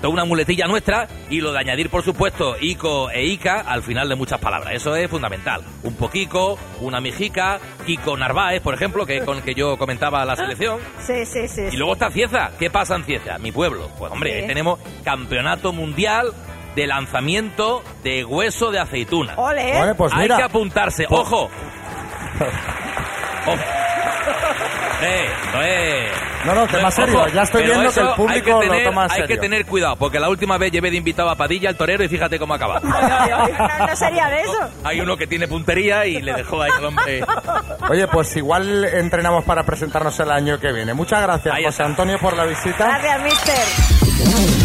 [0.03, 4.09] Es una muletilla nuestra y lo de añadir, por supuesto, ico e ica al final
[4.09, 4.75] de muchas palabras.
[4.75, 5.63] Eso es fundamental.
[5.83, 10.25] Un poquico, una mijica, Kiko Narváez, por ejemplo, que es con el que yo comentaba
[10.25, 10.79] la selección.
[11.07, 11.63] Sí, sí, sí.
[11.73, 12.51] Y luego está Cieza.
[12.59, 13.39] ¿Qué pasa en Cieza?
[13.39, 13.91] Mi pueblo.
[13.99, 14.39] Pues hombre, Sí.
[14.41, 16.33] ahí tenemos campeonato mundial
[16.77, 19.35] de lanzamiento de hueso de aceituna.
[19.37, 19.79] Ole, ¿eh?
[19.79, 20.37] Bueno, pues Hay mira.
[20.39, 21.07] que apuntarse.
[21.11, 21.51] ¡Ojo!
[25.03, 26.11] Eh,
[26.45, 26.55] no.
[26.55, 27.19] No, no, tema serio.
[27.21, 29.41] ojo, Ya estoy pero viendo que el público tener- lo toma en Hay que serio.
[29.43, 32.39] tener cuidado, porque la última vez llevé de invitado a Padilla, el torero, y fíjate
[32.39, 32.81] cómo acaba.
[32.81, 34.59] No, no sería de eso.
[34.85, 37.25] Hay uno que tiene puntería y le dejó ahí el hombre...
[37.89, 40.93] Oye, pues igual entrenamos para presentarnos el año que viene.
[40.95, 41.83] Muchas gracias, José.
[41.83, 42.87] Antonio, por la visita.
[42.87, 44.60] Gracias, mister.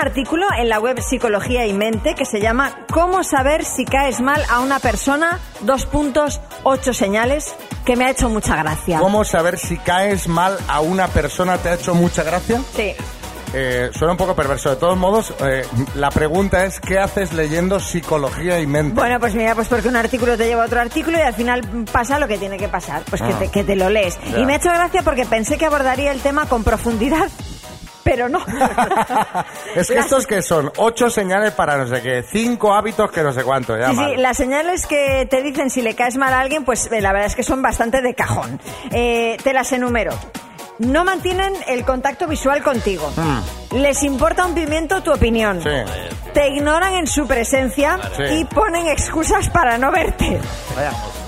[0.00, 4.42] Artículo en la web Psicología y Mente que se llama ¿Cómo saber si caes mal
[4.50, 5.38] a una persona?
[5.60, 8.98] Dos puntos, ocho señales, que me ha hecho mucha gracia.
[8.98, 12.60] ¿Cómo saber si caes mal a una persona te ha hecho mucha gracia?
[12.74, 12.92] Sí.
[13.52, 14.70] Eh, suena un poco perverso.
[14.70, 18.94] De todos modos, eh, la pregunta es, ¿qué haces leyendo psicología y mente?
[18.94, 21.62] Bueno, pues mira, pues porque un artículo te lleva a otro artículo y al final
[21.90, 23.38] pasa lo que tiene que pasar, pues que, Ah.
[23.40, 24.18] te, que te lo lees.
[24.30, 24.38] Ya.
[24.38, 27.28] Y me ha hecho gracia porque pensé que abordaría el tema con profundidad,
[28.02, 28.38] pero no.
[29.76, 33.22] es que Las- estos que son ocho señales para no sé qué, cinco hábitos que
[33.22, 33.76] no sé cuánto.
[33.78, 34.10] Ya Sí, mal.
[34.10, 37.12] sí, las señales que te dicen si le caes mal a alguien, pues eh, la
[37.12, 38.60] verdad es que son bastante de cajón.
[38.90, 40.12] Eh, te las enumero.
[40.78, 43.12] No mantienen el contacto visual contigo.
[43.16, 43.76] Mm.
[43.76, 45.62] les importa un pimiento tu opinión.
[45.62, 45.68] Sí.
[46.32, 48.22] Te ignoran en su presencia Sí.
[48.40, 50.40] y ponen excusas para no verte.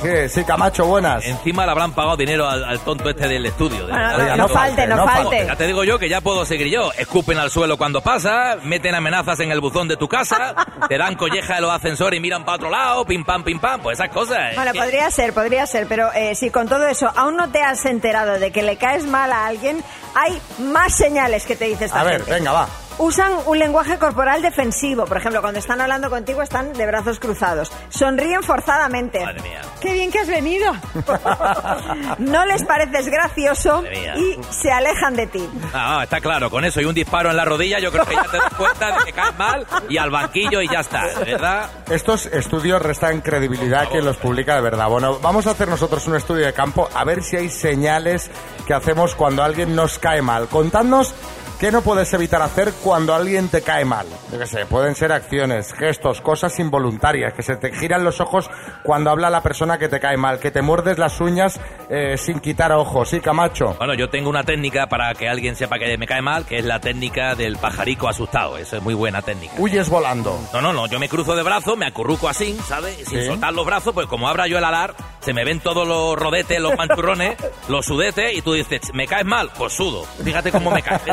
[0.03, 1.25] Sí, sí, Camacho, buenas.
[1.25, 3.87] Encima le habrán pagado dinero al, al tonto este del estudio.
[3.87, 5.47] de no, Oiga, no no falte, no falte.
[5.47, 6.93] Ya te digo yo que ya puedo seguir yo.
[6.99, 10.55] Escupen al suelo cuando pasa, meten amenazas en el buzón de tu casa,
[10.89, 13.81] te dan colleja en los ascensores y miran para otro lado, pim pam, pim pam,
[13.81, 14.39] pues esas cosas.
[14.39, 14.53] ¿eh?
[14.57, 17.85] Bueno, podría ser, podría ser, pero eh, si con todo eso aún no te has
[17.85, 19.83] enterado de que le caes mal a alguien,
[20.15, 22.33] hay más señales que te dice esta A ver, gente.
[22.33, 22.69] venga, va.
[22.99, 25.05] Usan un lenguaje corporal defensivo.
[25.05, 27.73] Por ejemplo, cuando están hablando contigo están de brazos cruzados.
[27.89, 29.21] Sonríen forzadamente.
[29.25, 29.61] Madre mía.
[29.81, 30.73] ¡Qué bien que has venido!
[32.19, 34.15] no les pareces gracioso Madre mía.
[34.17, 35.49] y se alejan de ti.
[35.73, 38.15] Ah, ah, está claro, con eso y un disparo en la rodilla yo creo que
[38.15, 41.71] ya te das cuenta de que caes mal y al banquillo y ya está, ¿verdad?
[41.91, 44.89] Estos estudios restan credibilidad a quien los publica de verdad.
[44.89, 48.31] Bueno, vamos a hacer nosotros un estudio de campo a ver si hay señales
[48.67, 50.47] que hacemos cuando alguien nos cae mal.
[50.49, 51.15] Contadnos
[51.63, 54.05] qué no puedes evitar hacer cuando alguien te cae mal.
[54.33, 58.51] Yo qué sé, pueden ser acciones, gestos, cosas involuntarias, que se te giran los ojos
[58.83, 62.41] cuando habla la persona que te cae mal, que te muerdes las uñas eh, sin
[62.41, 63.11] quitar ojos.
[63.11, 63.77] Sí, Camacho.
[63.79, 66.65] Bueno, yo tengo una técnica para que alguien sepa que me cae mal, que es
[66.65, 68.59] la técnica del pajarico asustado.
[68.59, 69.55] Eso es muy buena técnica.
[69.57, 70.37] Huyes volando.
[70.53, 72.97] No, no, no, yo me cruzo de brazos, me acurruco así, ¿sabes?
[73.09, 73.27] Sin Sí.
[73.27, 76.61] soltar los brazos, pues como abra yo el alar, se me ven todos los rodetes,
[76.61, 77.37] los manchurrones,
[77.69, 79.51] los sudetes, y tú dices, ¿me caes mal?
[79.57, 80.05] Pues sudo.
[80.25, 81.03] Fíjate cómo me caes.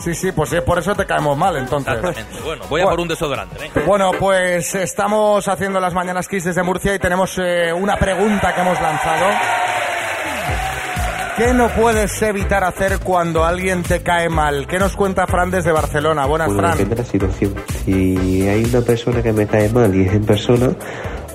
[0.00, 1.92] Sí, sí, pues sí, por eso te caemos mal, entonces.
[1.94, 2.40] Exactamente.
[2.42, 3.82] Bueno, voy a por un desodorante, venga.
[3.86, 8.62] Bueno, pues estamos haciendo las Mañanas Kiss desde Murcia y tenemos eh, una pregunta que
[8.62, 9.26] hemos lanzado.
[11.36, 14.66] ¿Qué no puedes evitar hacer cuando alguien te cae mal?
[14.66, 16.26] ¿Qué nos cuenta Fran desde Barcelona?
[16.26, 16.78] Buenas, Bueno, Fran.
[16.78, 17.54] depende de la situación.
[17.84, 20.70] Si hay una persona que me cae mal y es en persona,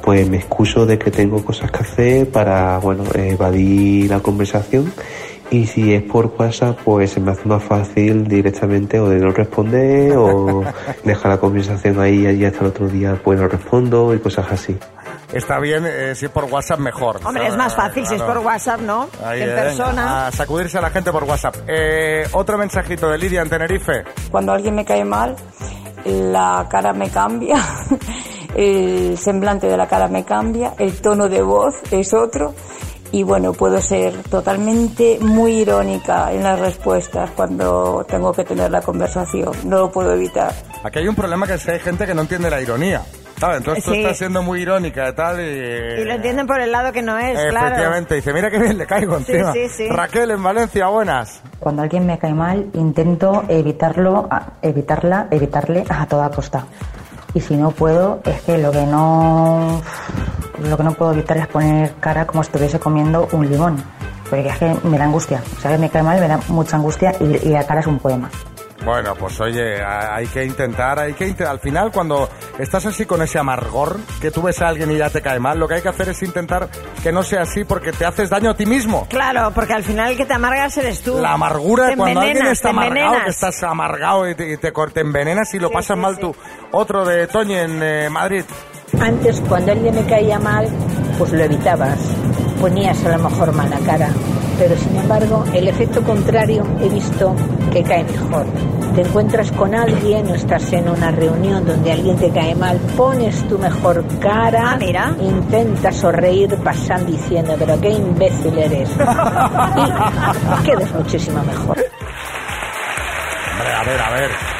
[0.05, 4.93] pues me excuso de que tengo cosas que hacer para, bueno, evadir la conversación.
[5.49, 9.31] Y si es por WhatsApp, pues se me hace más fácil directamente o de no
[9.31, 10.63] responder o
[11.03, 14.77] dejar la conversación ahí y hasta el otro día pues no respondo y cosas así.
[15.33, 17.19] Está bien, eh, si por WhatsApp mejor.
[17.23, 19.09] Hombre, es más fácil si es por WhatsApp, ¿no?
[19.23, 20.27] Ahí, en eh, persona.
[20.27, 21.55] A sacudirse a la gente por WhatsApp.
[21.67, 24.03] Eh, otro mensajito de Lidia en Tenerife.
[24.31, 25.35] Cuando alguien me cae mal,
[26.05, 27.57] la cara me cambia,
[28.55, 32.53] el semblante de la cara me cambia, el tono de voz es otro
[33.11, 38.81] y bueno, puedo ser totalmente muy irónica en las respuestas cuando tengo que tener la
[38.81, 40.53] conversación, no lo puedo evitar.
[40.83, 43.01] Aquí hay un problema que es que hay gente que no entiende la ironía.
[43.37, 43.57] ¿Sabes?
[43.57, 43.99] Entonces tú Sí.
[43.99, 45.43] estás siendo muy irónica y tal y...
[45.43, 47.67] Y lo entienden por el lado que no es, claro.
[47.67, 49.51] Efectivamente, dice, mira qué bien le caigo encima.
[49.51, 49.89] sí, sí.
[49.89, 51.41] Raquel en Valencia, buenas.
[51.59, 54.29] Cuando alguien me cae mal, intento evitarlo,
[54.61, 56.65] evitarla, evitarle a toda costa.
[57.35, 59.81] Y si no puedo, es que lo que no,
[60.63, 63.83] lo que no puedo evitar es poner cara como si estuviese comiendo un limón.
[64.29, 65.43] Porque es que me da angustia.
[65.57, 68.29] O sea, me cae mal, me da mucha angustia y la cara es un poema.
[68.85, 73.39] Bueno, pues oye, hay que intentar, hay que al final cuando estás así con ese
[73.39, 75.89] amargor, que tú ves a alguien y ya te cae mal, lo que hay que
[75.89, 76.69] hacer es intentar
[77.01, 79.07] que no sea así porque te haces daño a ti mismo.
[79.09, 81.17] Claro, porque al final el que te amargas eres tú.
[81.19, 85.01] La amargura, Te cuando alguien está amargado, que estás amargado y te, y te, te
[85.01, 86.35] envenenas y lo pasas mal tú.
[86.71, 88.43] Otro de Toñi en eh, Madrid.
[89.01, 90.69] Antes, cuando alguien me caía mal,
[91.17, 91.97] pues lo evitabas.
[92.61, 94.09] Ponías a lo mejor mala cara.
[94.57, 97.35] Pero sin embargo, el efecto contrario he visto
[97.71, 98.45] que cae mejor.
[98.95, 103.45] Te encuentras con alguien o estás en una reunión donde alguien te cae mal, pones
[103.49, 104.77] tu mejor cara,
[105.19, 108.89] intentas sonreír pasando diciendo, pero qué imbécil eres.
[108.97, 111.77] y quedas muchísimo mejor.
[113.51, 114.54] Hombre, a ver, a ver.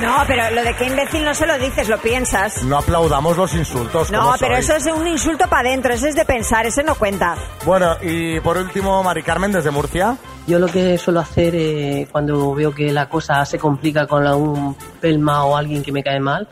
[0.00, 2.62] No, pero lo de que imbécil no se lo dices, lo piensas.
[2.64, 4.10] No aplaudamos los insultos.
[4.10, 4.68] No, como pero sois.
[4.70, 7.36] eso es un insulto para adentro, ese es de pensar, ese no cuenta.
[7.64, 10.16] Bueno, y por último, Mari Carmen desde Murcia.
[10.46, 14.76] Yo lo que suelo hacer eh, cuando veo que la cosa se complica con un
[15.00, 16.46] pelma o alguien que me cae mal,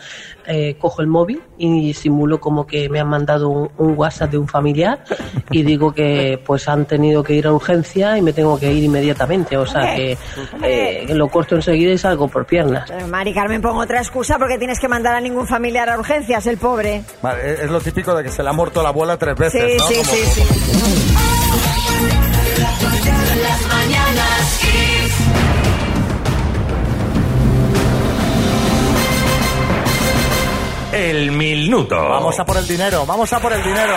[0.47, 4.39] eh, cojo el móvil y simulo como que me han mandado un, un WhatsApp de
[4.39, 5.05] un familiar
[5.51, 8.83] y digo que pues han tenido que ir a urgencia y me tengo que ir
[8.83, 9.59] inmediatamente.
[9.59, 10.17] O sea que,
[10.63, 12.91] eh, que lo corto enseguida y salgo por piernas.
[12.91, 16.47] Eh, Mari Carmen, pongo otra excusa porque tienes que mandar a ningún familiar a urgencias,
[16.47, 17.05] el pobre.
[17.21, 19.63] Vale, es- es lo típico de que se le ha muerto la abuela tres veces,
[19.73, 19.87] Sí, ¿no?
[19.87, 20.43] sí, Como- sí, sí.
[31.03, 31.97] El minuto.
[31.97, 33.93] Vamos a por el dinero, vamos a por el dinero.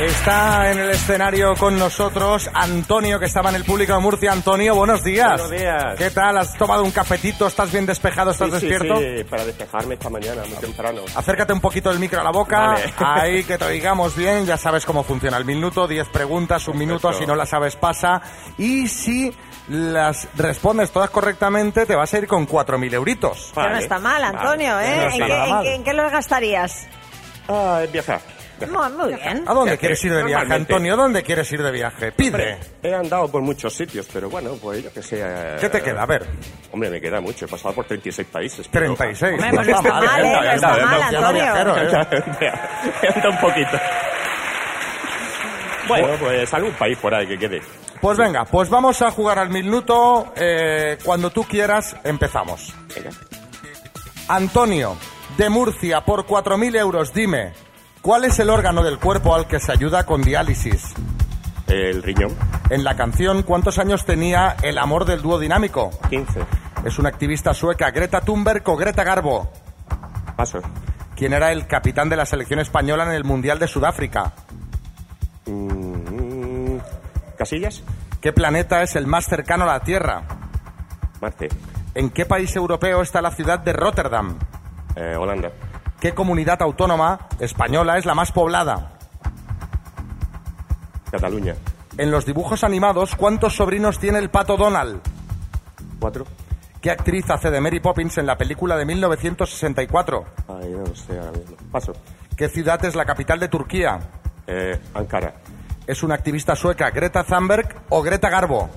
[0.00, 4.30] Está en el escenario con nosotros Antonio, que estaba en el público de Murcia.
[4.30, 5.40] Antonio, buenos días.
[5.42, 5.96] Buenos días.
[5.98, 6.38] ¿Qué tal?
[6.38, 7.48] ¿Has tomado un cafetito?
[7.48, 8.30] ¿Estás bien despejado?
[8.30, 8.98] ¿Estás Sí, sí, despierto?
[9.00, 11.00] sí, para despejarme esta mañana, muy temprano.
[11.16, 12.92] Acércate un poquito el micro a la boca, Vale.
[13.00, 17.12] ahí que te oigamos bien, ya sabes cómo funciona el minuto, 10 preguntas, un minuto,
[17.12, 18.22] si no las sabes pasa,
[18.56, 19.34] y si
[19.68, 23.50] las respondes todas correctamente te vas a ir con 4.000 euritos.
[23.52, 24.94] Que no está mal, Antonio, Vale.
[25.16, 25.18] ¿eh?
[25.18, 25.24] No
[25.56, 26.86] ¿En, qué, en en los gastarías?
[27.48, 28.20] Ah, es viajar.
[28.66, 29.44] Muy, muy bien.
[29.46, 30.72] ¿A dónde quieres ir de viaje, Normalmente.
[30.74, 30.96] Antonio?
[30.96, 32.12] ¿Dónde quieres ir de viaje?
[32.12, 32.58] Pide.
[32.82, 35.20] He andado por muchos sitios, pero bueno, pues yo que sé.
[35.22, 36.02] eh, ¿Qué te queda?
[36.02, 36.26] A ver.
[36.72, 37.44] Hombre, me queda mucho.
[37.44, 38.68] He pasado por 36 países.
[38.68, 39.32] pero- 36.
[39.34, 40.32] Hombre, pues no está mal, ¿eh?
[40.32, 41.42] No está mal, Antonio.
[43.02, 43.78] He andado un poquito.
[45.88, 47.62] Bueno, pues algún país por ahí que quede.
[48.00, 50.32] Pues venga, pues vamos a jugar al minuto.
[50.36, 52.74] eh, cuando tú quieras, empezamos.
[54.28, 54.96] Antonio,
[55.36, 57.52] de Murcia, por 4.000 euros, dime,
[58.02, 60.94] ¿cuál es el órgano del cuerpo al que se ayuda con diálisis?
[61.66, 62.34] El riñón.
[62.70, 65.90] En la canción, ¿cuántos años tenía el amor del dúo dinámico?
[66.08, 66.40] 15.
[66.84, 69.50] Es una activista sueca, Greta Thunberg o Greta Garbo.
[70.36, 70.60] Paso.
[71.14, 74.32] ¿Quién era el capitán de la selección española en el Mundial de Sudáfrica?
[75.46, 76.76] Mm,
[77.36, 77.82] ¿Casillas?
[78.20, 80.22] ¿Qué planeta es el más cercano a la Tierra?
[81.20, 81.48] Marte.
[81.94, 84.38] ¿En qué país europeo está la ciudad de Rotterdam?
[84.94, 85.50] Eh, Holanda.
[86.00, 88.92] ¿Qué comunidad autónoma española es la más poblada?
[91.10, 91.56] Cataluña.
[91.96, 95.00] En los dibujos animados, ¿cuántos sobrinos tiene el pato Donald?
[95.98, 96.24] Cuatro.
[96.80, 100.24] ¿Qué actriz hace de Mary Poppins en la película de 1964?
[100.48, 101.18] Ay, no sé.
[101.72, 101.92] Paso.
[102.36, 103.98] ¿Qué ciudad es la capital de Turquía?
[104.46, 105.34] Eh, Ankara.
[105.88, 108.70] ¿Es una activista sueca Greta Thunberg o Greta Garbo?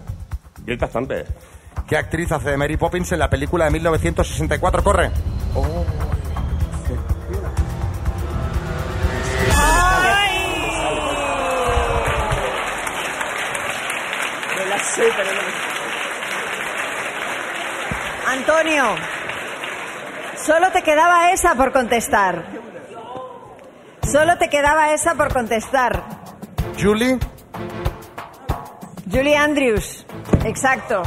[0.66, 1.28] Greta Thunberg.
[1.88, 4.84] ¿Qué actriz hace de Mary Poppins en la película de 1964?
[4.84, 5.12] ¡Corre!
[5.12, 6.01] Me
[14.97, 15.71] pero no
[18.27, 18.95] Antonio,
[20.45, 22.45] solo te quedaba esa por contestar.
[24.10, 26.04] Solo te quedaba esa por contestar.
[26.80, 27.19] Julie,
[29.12, 30.06] Julie Andrews,
[30.45, 31.04] exacto.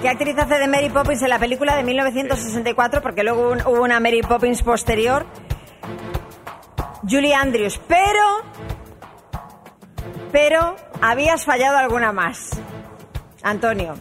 [0.00, 3.02] ¿Qué actriz hace de Mary Poppins en la película de 1964?
[3.02, 5.26] Porque luego hubo una Mary Poppins posterior.
[7.08, 8.42] Julie Andrews, pero...
[10.32, 12.60] Pero habías fallado alguna más.
[13.42, 13.94] Antonio,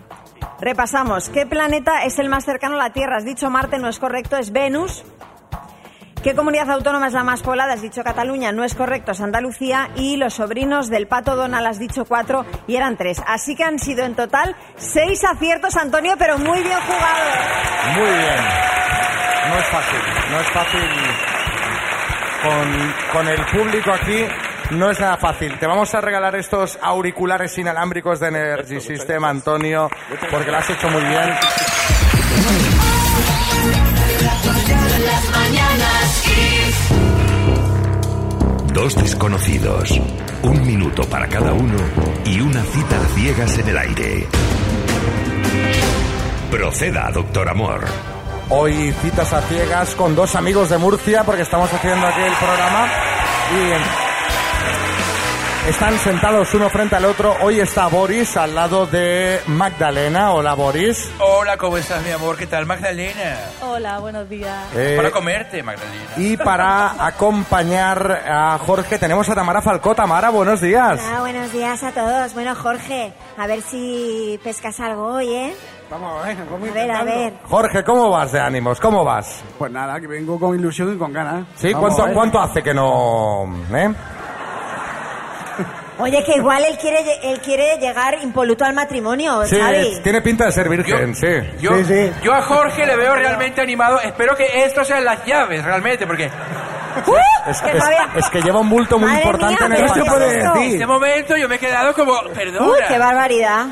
[0.60, 1.30] repasamos.
[1.30, 3.17] ¿Qué planeta es el más cercano a la Tierra?
[3.17, 5.04] Has dicho Marte, no es correcto, es Venus.
[6.23, 7.73] ¿Qué comunidad autónoma es la más poblada?
[7.73, 9.89] Has dicho Cataluña, no es correcto, es Andalucía.
[9.95, 13.21] Y los sobrinos del Pato Donald has dicho cuatro y eran tres.
[13.25, 17.30] Así que han sido en total seis aciertos, Antonio, pero muy bien jugado.
[17.95, 18.36] muy bien.
[19.49, 19.99] No es fácil,
[20.32, 20.89] no es fácil.
[22.43, 24.25] Con, con el público aquí
[24.71, 25.58] no es nada fácil.
[25.60, 29.89] Te vamos a regalar estos auriculares inalámbricos de Energy System, Antonio,
[30.32, 31.29] porque lo has hecho muy bien.
[38.73, 39.99] Dos desconocidos,
[40.43, 41.77] un minuto para cada uno
[42.25, 44.27] y una cita a ciegas en el aire.
[46.51, 47.86] Proceda, doctor Amor.
[48.49, 52.88] Hoy citas a ciegas con dos amigos de Murcia porque estamos haciendo aquí el programa
[53.51, 54.09] y
[55.69, 57.36] están sentados uno frente al otro.
[57.43, 60.34] Hoy está Boris al lado de Magdalena.
[60.34, 61.12] Hola Boris.
[61.19, 62.38] Hola, ¿cómo estás, mi amor?
[62.38, 63.38] ¿Qué tal, Magdalena?
[63.62, 64.65] Hola, buenos días.
[64.75, 66.05] Eh, Para comerte, Magdalena.
[66.17, 69.93] Y para acompañar a Jorge tenemos a Tamara Falcó.
[69.93, 70.99] Tamara, buenos días.
[71.08, 72.34] Hola, buenos días a todos.
[72.34, 75.55] Bueno, Jorge, a ver si pescas algo hoy, ¿eh?
[75.91, 77.34] Vamos, venga, vamos A ver, a ver.
[77.47, 78.79] Jorge, ¿cómo vas de ánimos?
[78.79, 79.41] ¿Cómo vas?
[79.58, 81.45] Pues nada, que vengo con ilusión y con ganas.
[81.55, 81.73] ¿Sí?
[81.73, 82.13] Vamos, ¿Cuánto.
[82.13, 83.45] ¿Cuánto hace que no...?
[83.73, 83.93] eh?
[85.99, 89.99] Oye, que igual él quiere, él quiere llegar impoluto al matrimonio, Sí, Xavi.
[90.01, 91.27] tiene pinta de ser virgen, sí.
[91.59, 91.71] Yo,
[92.23, 93.99] yo a Jorge le veo realmente animado.
[94.01, 96.29] Espero que esto sean las llaves, realmente, porque...
[97.47, 97.83] Es, es-
[98.15, 100.55] es que lleva un bulto muy Madre importante mía, en el pero.
[100.55, 102.13] En este momento yo me he quedado como...
[102.33, 102.65] Perdona.
[102.67, 103.65] Uy, qué barbaridad.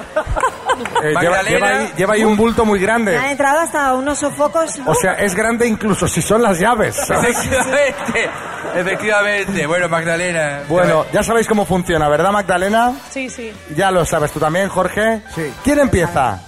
[1.03, 1.49] Eh, lleva, Magdalena.
[1.49, 3.31] lleva ahí, lleva ahí un bulto muy Me han grande.
[3.31, 4.75] entrado hasta unos sofocos.
[4.85, 6.95] O sea, es grande incluso si son las llaves.
[6.95, 7.37] ¿sabes?
[7.45, 8.29] Efectivamente.
[8.75, 9.67] Efectivamente.
[9.67, 10.61] Bueno, Magdalena.
[10.67, 12.93] Bueno, ya sabéis cómo funciona, ¿verdad, Magdalena?
[13.09, 13.51] Sí, sí.
[13.75, 15.21] Ya lo sabes tú también, Jorge.
[15.35, 15.51] Sí.
[15.63, 16.39] ¿Quién empieza?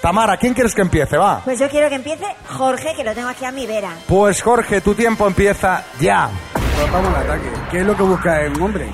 [0.00, 1.16] Tamara, ¿quién quieres que empiece?
[1.16, 1.40] Va.
[1.44, 2.24] Pues yo quiero que empiece
[2.56, 3.90] Jorge, que lo tengo aquí a mi vera.
[4.06, 6.28] Pues Jorge, tu tiempo empieza ya.
[6.52, 7.50] Pues vamos al ataque.
[7.70, 8.88] ¿Qué es lo que busca un hombre?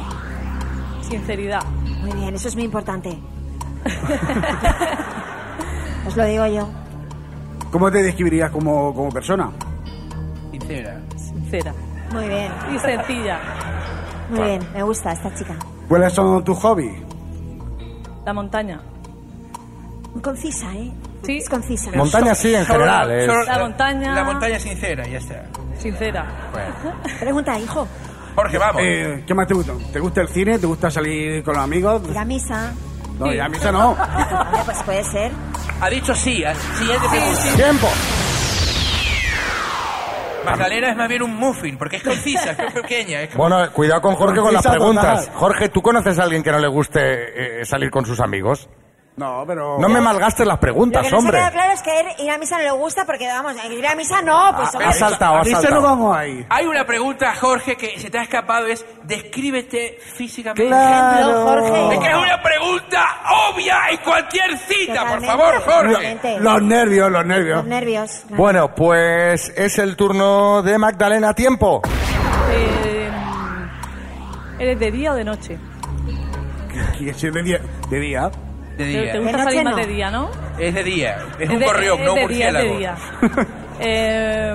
[1.07, 1.63] Sinceridad.
[2.01, 3.19] Muy bien, eso es muy importante.
[6.07, 6.69] Os lo digo yo.
[7.71, 9.51] ¿Cómo te describirías como, como persona?
[10.51, 11.01] Sincera.
[11.17, 11.73] Sincera.
[12.13, 12.53] Muy bien.
[12.75, 13.41] Y sencilla.
[14.31, 15.55] Muy bien, me gusta esta chica.
[15.89, 16.93] ¿Cuáles son tus hobbies?
[18.25, 18.81] La montaña.
[20.23, 20.93] Concisa, ¿eh?
[21.23, 21.39] Sí.
[21.39, 21.91] Es concisa.
[21.95, 23.11] Montaña sí, en general.
[23.11, 24.15] es- La montaña.
[24.15, 25.45] La montaña sincera, ya está.
[25.79, 26.27] Sincera.
[27.21, 27.87] Pregunta, hijo.
[28.35, 28.83] Jorge, vamos.
[28.85, 29.73] Eh, ¿Qué más te gusta?
[29.93, 30.59] ¿Te gusta el cine?
[30.59, 32.03] ¿Te gusta salir con los amigos?
[32.11, 32.73] Ir a misa.
[33.27, 33.97] No, ya a misa no.
[34.65, 35.33] Pues puede ser.
[35.81, 36.43] Ha dicho sí.
[36.45, 36.55] ¿eh?
[36.79, 37.43] Siguiente pregunta.
[37.57, 37.89] ¡Tiempo!
[40.45, 43.21] Magdalena es más bien un muffin, porque es concisa, es pequeña.
[43.23, 45.31] Es como- Bueno, cuidado con Jorge con las preguntas.
[45.35, 48.69] Jorge, ¿tú conoces a alguien que no le guste eh, salir con sus amigos?
[49.15, 49.79] No, pero...
[49.79, 51.39] No me malgastes las Lo preguntas, que no se hombre.
[51.39, 53.95] queda claro es que ir- ir a misa no le gusta porque, vamos, ir a
[53.95, 54.71] misa no, pues...
[54.71, 54.87] hombre.
[54.89, 55.75] Ha saltado, ha saltado.
[55.75, 56.47] no vamos ahí.
[56.49, 60.67] Hay una pregunta, Jorge, que se te ha escapado, es descríbete físicamente.
[60.67, 61.43] Claro.
[61.45, 61.95] Jorge.
[61.95, 63.07] Es que es una pregunta
[63.53, 65.89] obvia en cualquier cita, por Totalmente, favor, Jorge.
[65.93, 66.41] totalmente.
[66.41, 67.57] Los nervios, los nervios.
[67.59, 68.11] Los nervios.
[68.29, 68.37] claro.
[68.43, 71.35] Bueno, pues es el turno de Magdalena.
[71.35, 71.83] Tiempo.
[72.51, 73.11] Eh,
[74.59, 75.59] ¿Eres de día o de noche?
[76.99, 77.61] ¿Qué- qué es de día?
[77.91, 78.31] ¿De día?
[78.77, 79.13] De ¿Te, día.
[79.13, 80.31] te gusta De salir más de día, no?
[80.59, 81.17] Es de día.
[81.39, 81.67] Es un es
[82.05, 82.77] no un es de murciélago.
[82.79, 82.97] día.
[83.85, 84.55] Eh,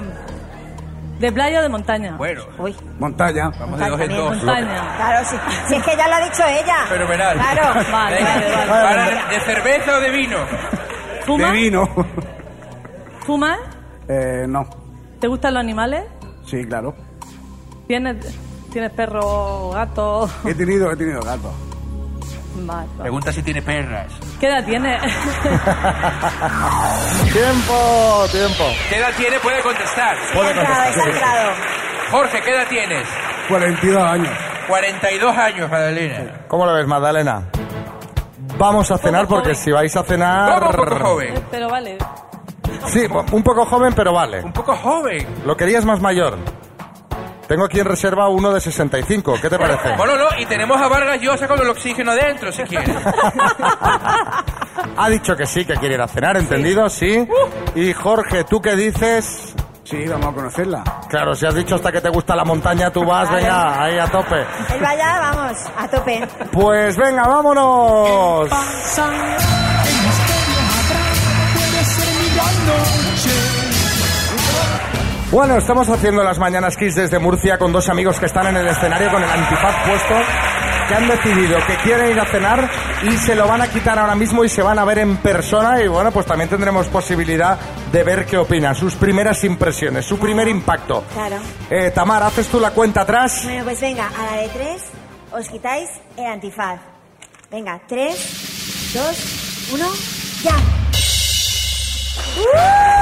[1.19, 2.15] ¿De playa o de montaña?
[2.15, 3.49] Bueno, Uy, Montaña.
[3.59, 4.37] vamos de dos en dos.
[4.37, 4.95] Montaña.
[4.95, 5.35] claro, sí.
[5.67, 6.85] Si es que ya lo ha dicho ella.
[6.87, 7.37] Fenomenal.
[7.37, 7.73] Claro.
[7.91, 9.11] Vale, Venga, vale, vale.
[9.11, 10.37] para- ¿De cerveza o de vino?
[11.27, 11.89] De vino.
[13.25, 13.57] ¿Fumas?
[14.07, 14.65] Eh, no.
[15.19, 16.03] ¿Te gustan los animales?
[16.45, 16.95] Sí, claro.
[17.87, 18.15] ¿Tienes,
[18.71, 20.29] ¿tienes perro, gato?
[20.45, 21.51] He tenido, he tenido gato.
[22.99, 24.11] Pregunta si tiene perras.
[24.39, 25.01] ¿Qué edad tienes?
[27.33, 28.63] tiempo, tiempo.
[28.89, 29.39] ¿Qué edad tiene?
[29.39, 30.17] Puede contestar.
[30.33, 30.89] Puede contestar.
[30.89, 31.51] está entrado.
[32.11, 33.07] Jorge, ¿qué edad tienes?
[33.49, 34.29] 42 años.
[34.67, 36.45] 42 años, Magdalena.
[36.47, 37.43] ¿Cómo lo ves, Magdalena?
[38.57, 40.59] Vamos a cenar porque si vais a cenar...
[40.59, 41.33] ¿Cómo un poco joven?
[41.51, 41.97] Pero vale.
[42.87, 44.41] Sí, un poco joven, pero vale.
[44.43, 45.27] Un poco joven.
[45.45, 46.37] Lo querías más mayor.
[47.47, 49.35] Tengo aquí en reserva uno de 65.
[49.41, 49.95] ¿Qué te parece?
[49.97, 52.93] Bueno, no, y tenemos a Vargas Llosa con el oxígeno dentro, si quiere.
[54.95, 56.89] Ha dicho que sí, que quiere ir a cenar, ¿entendido?
[56.89, 57.27] Sí.
[57.75, 59.53] Y Jorge, ¿tú qué dices?
[59.83, 60.83] Sí, vamos a conocerla.
[61.09, 64.07] Claro, si has dicho hasta que te gusta la montaña, tú vas, venga, ahí a
[64.07, 64.41] tope.
[64.41, 66.27] Él vaya, vamos, a tope.
[66.51, 68.49] Pues venga, vámonos.
[75.37, 78.67] Bueno, estamos haciendo las Mañanas Kiss desde Murcia con dos amigos que están en el
[78.69, 80.15] escenario con el antifaz puesto,
[80.87, 82.67] que han decidido que quieren ir a cenar
[83.03, 85.79] y se lo van a quitar ahora mismo y se van a ver en persona
[85.79, 87.55] y bueno, pues también tendremos posibilidad
[87.91, 91.03] de ver qué opinan, sus primeras impresiones, su primer impacto.
[91.13, 91.35] Claro.
[91.69, 93.41] Eh, Tamar, ¿haces tú la cuenta atrás?
[93.43, 94.85] Bueno, pues venga, a la de tres
[95.31, 96.79] os quitáis el antifaz.
[97.51, 99.85] Venga, tres, dos, uno,
[100.41, 100.55] ya.
[102.35, 102.96] Pero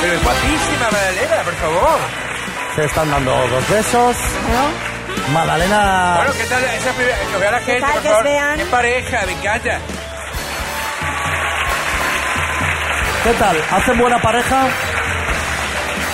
[0.00, 1.98] pero es guapísima, Magdalena, por favor.
[2.76, 4.16] Se están dando dos besos.
[5.32, 6.14] Magdalena...
[6.18, 6.64] Bueno, ¿qué tal?
[6.64, 7.92] Esa primera, que vea la gente, tal?
[7.92, 8.24] por Que os favor.
[8.24, 8.58] vean.
[8.58, 9.78] Qué pareja, me encanta.
[13.24, 13.56] ¿Qué tal?
[13.72, 14.66] ¿Hacen buena pareja?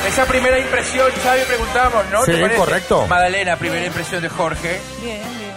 [0.09, 2.25] Esa primera impresión, Xavi, preguntamos, ¿no?
[2.25, 3.07] Sí, ¿Te correcto.
[3.07, 4.81] Magdalena, primera impresión de Jorge.
[5.03, 5.55] Bien, bien.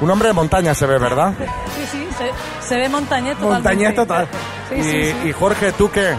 [0.00, 1.32] Un hombre de montaña se ve, ¿verdad?
[1.38, 3.68] Sí, sí, se, se ve montañés totalmente.
[3.68, 4.28] Montañés total.
[4.68, 5.28] Sí, y, sí, sí.
[5.28, 6.14] y Jorge, ¿tú qué?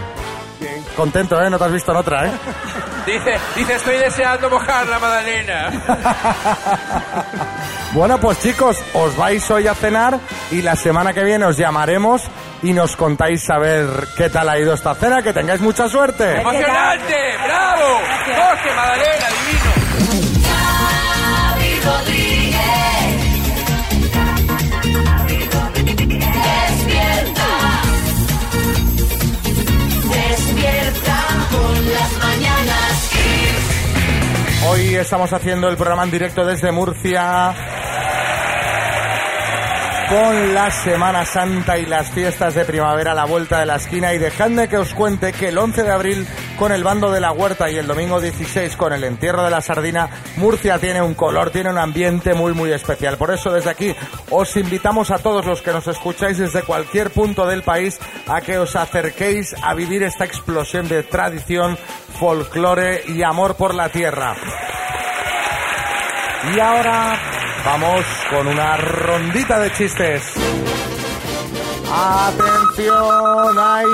[0.96, 1.48] Contento, ¿eh?
[1.50, 2.30] No te has visto en otra, ¿eh?
[3.06, 5.70] Dice, dice, estoy deseando mojarla, Magdalena.
[7.92, 10.18] Bueno, pues chicos, os vais hoy a cenar
[10.50, 12.22] y la semana que viene os llamaremos
[12.62, 15.22] y nos contáis a ver qué tal ha ido esta cena.
[15.22, 16.38] Que tengáis mucha suerte.
[16.38, 17.14] ¡Emocionante!
[17.46, 17.98] ¡Bravo!
[18.26, 19.88] Jorge, Magdalena, divino.
[35.00, 37.54] Estamos haciendo el programa en directo desde Murcia
[40.08, 44.12] con la Semana Santa y las fiestas de primavera a la vuelta de la esquina.
[44.14, 46.26] Y dejadme que os cuente que el 11 de abril
[46.58, 49.60] con el bando de la huerta y el domingo 16 con el entierro de la
[49.60, 53.16] sardina, Murcia tiene un color, tiene un ambiente muy muy especial.
[53.16, 53.94] Por eso desde aquí
[54.30, 58.58] os invitamos a todos los que nos escucháis desde cualquier punto del país a que
[58.58, 61.78] os acerquéis a vivir esta explosión de tradición,
[62.18, 64.34] folclore y amor por la tierra.
[66.54, 67.20] Y ahora
[67.64, 70.77] vamos con una rondita de chistes.
[71.90, 73.86] Atención, hay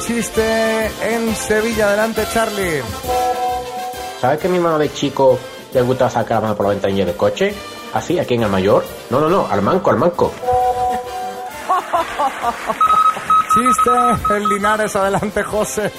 [0.00, 1.88] chiste en Sevilla.
[1.88, 2.82] Adelante, Charlie.
[4.20, 5.38] ¿Sabes que a mi hermano de chico
[5.72, 7.52] le gusta sacar la mano por la ventanilla del coche?
[7.94, 8.18] ¿Así?
[8.18, 8.84] ¿Aquí en el mayor?
[9.10, 10.32] No, no, no, al manco, al manco.
[13.54, 13.90] Chiste
[14.36, 14.96] en Linares.
[14.96, 15.90] Adelante, José.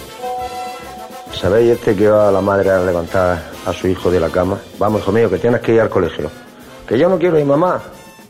[1.43, 4.57] ¿sabéis este que va a la madre a levantar a su hijo de la cama?
[4.80, 6.32] Vamos, hijo mío, que tienes que ir al colegio.
[6.88, 7.82] Que yo no quiero ir, mamá.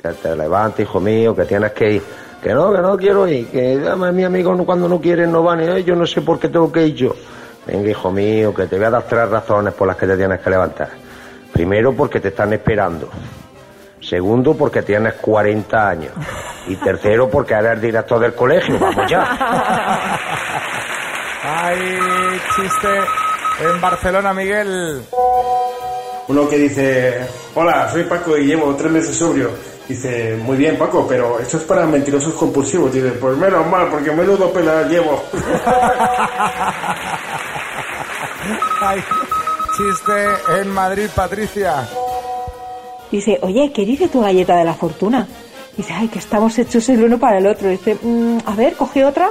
[0.02, 2.04] Que te levantes, hijo mío, que tienes que ir.
[2.44, 3.48] Que no, que no quiero ir.
[3.48, 5.62] Que además, mi amigo no- cuando no quieren no van.
[5.64, 7.16] Y "Ay, yo no sé por qué tengo que ir yo.
[7.66, 10.41] Venga, hijo mío, que te voy a dar tres razones por las que te tienes
[10.41, 10.89] que levantar.
[11.54, 13.10] Primero, porque te están esperando.
[14.02, 16.12] Segundo, porque tienes 40 años.
[16.68, 18.78] Y tercero, porque eres el director del colegio.
[18.78, 19.22] Vamos ya.
[21.44, 21.78] Hay
[22.56, 22.88] chiste
[23.62, 25.02] en Barcelona, Miguel.
[26.28, 27.26] Uno que dice,
[27.56, 29.50] hola, soy Paco y llevo tres meses sobrio.
[29.88, 32.92] Dice, muy bien Paco, pero esto es para mentirosos compulsivos.
[32.94, 35.22] Dice, pues menos mal, porque menudo pela llevo.
[39.76, 41.88] Chiste en Madrid, Patricia.
[43.12, 45.28] Dice, oye, ¿qué dice tu galleta de la fortuna?
[45.76, 47.68] Dice, ay, que estamos hechos el uno para el otro.
[47.70, 49.30] Dice, "Mm, a ver, coge otra.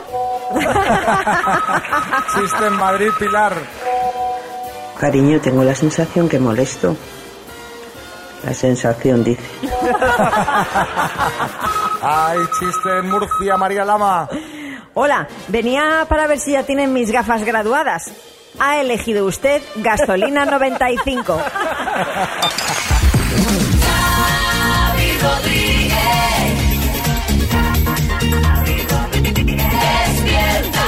[2.35, 3.55] Chiste en Madrid, Pilar.
[4.99, 6.97] Cariño, tengo la sensación que molesto.
[8.45, 9.43] La sensación, dice.
[12.03, 14.29] Hay chiste en Murcia, María Lama.
[14.95, 18.13] Hola, venía para ver si ya tienen mis gafas graduadas.
[18.59, 21.41] Ha elegido usted gasolina 95.
[23.81, 25.93] Xavi Rodríguez.
[30.03, 30.87] Despierta.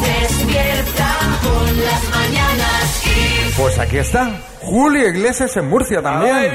[0.00, 1.08] Despierta
[1.42, 3.54] con las mañanas Kiss.
[3.56, 4.30] Pues aquí está.
[4.66, 6.52] Julio Iglesias en Murcia también.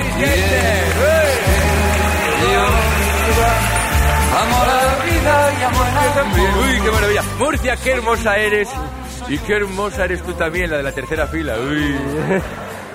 [4.37, 6.51] Amo la vida y amo el también.
[6.55, 7.23] Uy, qué maravilla.
[7.39, 8.69] Murcia, qué hermosa eres.
[9.29, 11.55] Y qué hermosa eres tú también, la de la tercera fila.
[11.57, 11.95] Uy.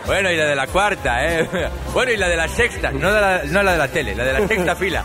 [0.05, 1.49] Bueno, y la de la cuarta, ¿eh?
[1.95, 4.25] Bueno, y la de la sexta, no, de la, no la de la tele, la
[4.25, 5.03] de la sexta fila.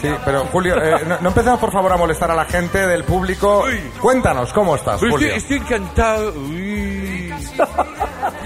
[0.00, 3.04] Sí, pero Julio, eh, no, no empecemos por favor a molestar a la gente del
[3.04, 3.64] público.
[4.00, 5.18] Cuéntanos, ¿cómo estás, Julio?
[5.18, 6.32] estoy, estoy encantado.
[6.32, 7.32] uy.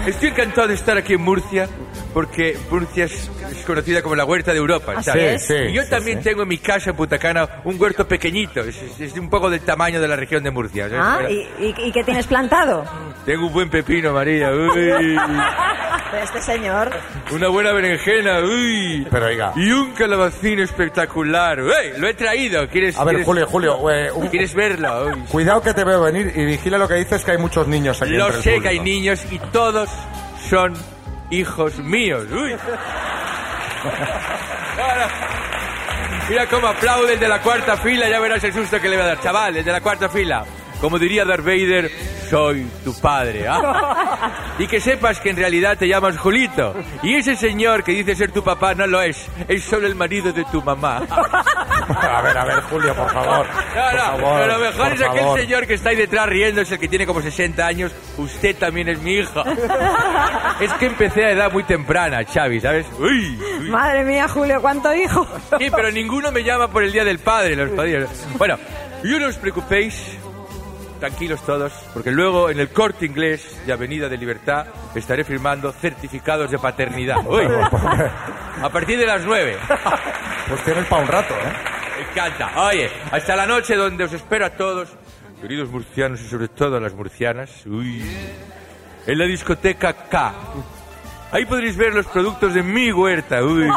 [0.07, 1.67] Estoy encantado de estar aquí en Murcia,
[2.13, 5.41] porque Murcia es, es conocida como la huerta de Europa, ¿sabes?
[5.41, 5.47] es.
[5.47, 8.61] Sí, y yo sí, también tengo en mi casa en Punta Cana un huerto pequeñito,
[8.61, 10.89] es, es- un poco del tamaño de la región de Murcia.
[10.89, 11.01] ¿sabes?
[11.03, 11.29] Ah,
[11.59, 12.85] ¿y, y, qué tienes plantado?
[13.25, 14.51] Tengo un buen pepino, María.
[14.53, 15.17] Uy.
[16.23, 16.89] Este señor.
[17.31, 19.05] Una buena berenjena, uy.
[19.11, 19.51] Pero oiga.
[19.55, 21.61] Y un calabacín espectacular.
[21.61, 22.67] Uy, lo he traído.
[22.69, 25.07] ¿Quieres, A ver, quieres- Julio, Julio, eh, un- ¿Quieres verlo?
[25.07, 25.19] Uy.
[25.29, 28.11] Cuidado que te veo venir y vigila lo que dices que hay muchos niños aquí
[28.11, 29.89] Lo entre el sé que hay niños y todos
[30.49, 30.73] son
[31.29, 32.25] hijos míos.
[32.31, 32.55] Uy.
[36.29, 39.03] Mira cómo aplaude el de la cuarta fila, ya verás el susto que le va
[39.03, 39.21] a dar.
[39.21, 40.43] Chaval, el de la cuarta fila.
[40.81, 41.89] Como diría Darth Vader,
[42.29, 43.47] soy tu padre.
[43.47, 44.31] ¿ah?
[44.59, 46.75] Y que sepas que en realidad te llamas Julito.
[47.01, 49.27] Y ese señor que dice ser tu papá no lo es.
[49.47, 51.01] Es solo el marido de tu mamá.
[51.97, 53.45] A ver, a ver, Julio, por favor.
[53.47, 55.39] No, Por no, favor, pero lo mejor por es aquel favor.
[55.39, 57.91] señor que está ahí detrás riendo, es el que tiene como 60 años.
[58.17, 59.43] Usted también es mi hija.
[60.59, 62.85] es que empecé a edad muy temprana, Xavi, ¿sabes?
[62.99, 63.69] Uy, uy.
[63.69, 65.25] Madre mía, Julio, ¿cuánto hijo?
[65.57, 68.09] Sí, pero ninguno me llama por el Día del Padre, los padres.
[68.37, 68.57] Bueno,
[69.03, 70.17] y no os preocupéis,
[70.99, 74.65] tranquilos todos, porque luego en el corte inglés de Avenida de Libertad
[74.95, 77.17] estaré firmando certificados de paternidad.
[77.25, 77.45] Uy,
[78.61, 79.57] a partir de las 9.
[80.49, 81.76] Pues tienes para un rato, ¿eh?
[82.11, 82.67] Encanta.
[82.67, 84.89] Oye, hasta la noche donde os espero a todos,
[85.41, 88.03] queridos murcianos y sobre todo a las murcianas, uy,
[89.05, 90.33] en la discoteca K.
[91.31, 93.67] Ahí podréis ver los productos de mi huerta, uy.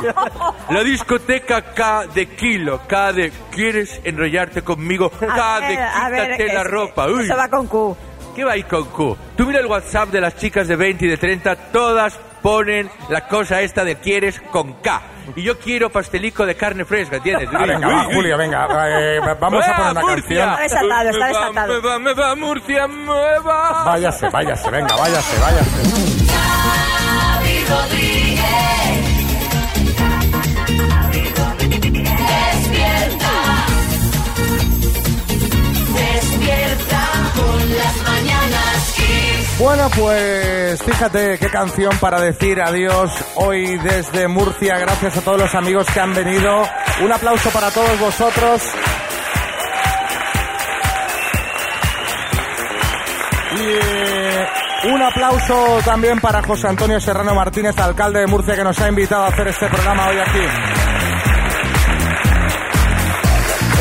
[0.70, 5.10] La discoteca K de kilo, K de ¿quieres enrollarte conmigo?
[5.10, 7.24] K de quítate la ropa, uy.
[7.24, 7.96] Eso va con Q.
[8.36, 9.16] ¿Qué va ahí con Q?
[9.36, 13.26] Tú mira el WhatsApp de las chicas de 20 y de 30, todas ponen la
[13.26, 15.00] cosa esta de quieres con K.
[15.36, 17.48] Y yo quiero pastelico de carne fresca, ¿entiendes?
[17.52, 20.50] Ah, venga, va, Julio, venga, eh, vamos a poner una canción.
[20.50, 21.74] Está desatado, está Me va, desatado.
[21.74, 23.84] Me va, me va, Murcia, me va.
[23.84, 26.30] Váyase, váyase, venga, váyase, váyase.
[39.60, 44.78] Bueno, pues fíjate qué canción para decir adiós hoy desde Murcia.
[44.78, 46.62] Gracias a todos los amigos que han venido.
[47.04, 48.62] Un aplauso para todos vosotros.
[53.52, 54.46] Y eh,
[54.94, 59.24] un aplauso también para José Antonio Serrano Martínez, alcalde de Murcia, que nos ha invitado
[59.24, 60.79] a hacer este programa hoy aquí.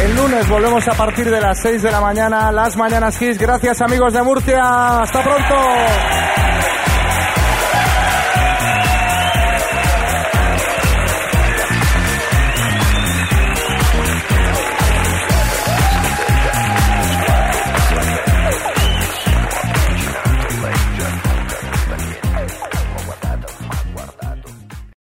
[0.03, 3.37] El lunes volvemos a partir de las 6 de la mañana, las Mañanas Kiss.
[3.37, 5.01] Gracias amigos de Murcia.
[5.01, 6.18] Hasta pronto.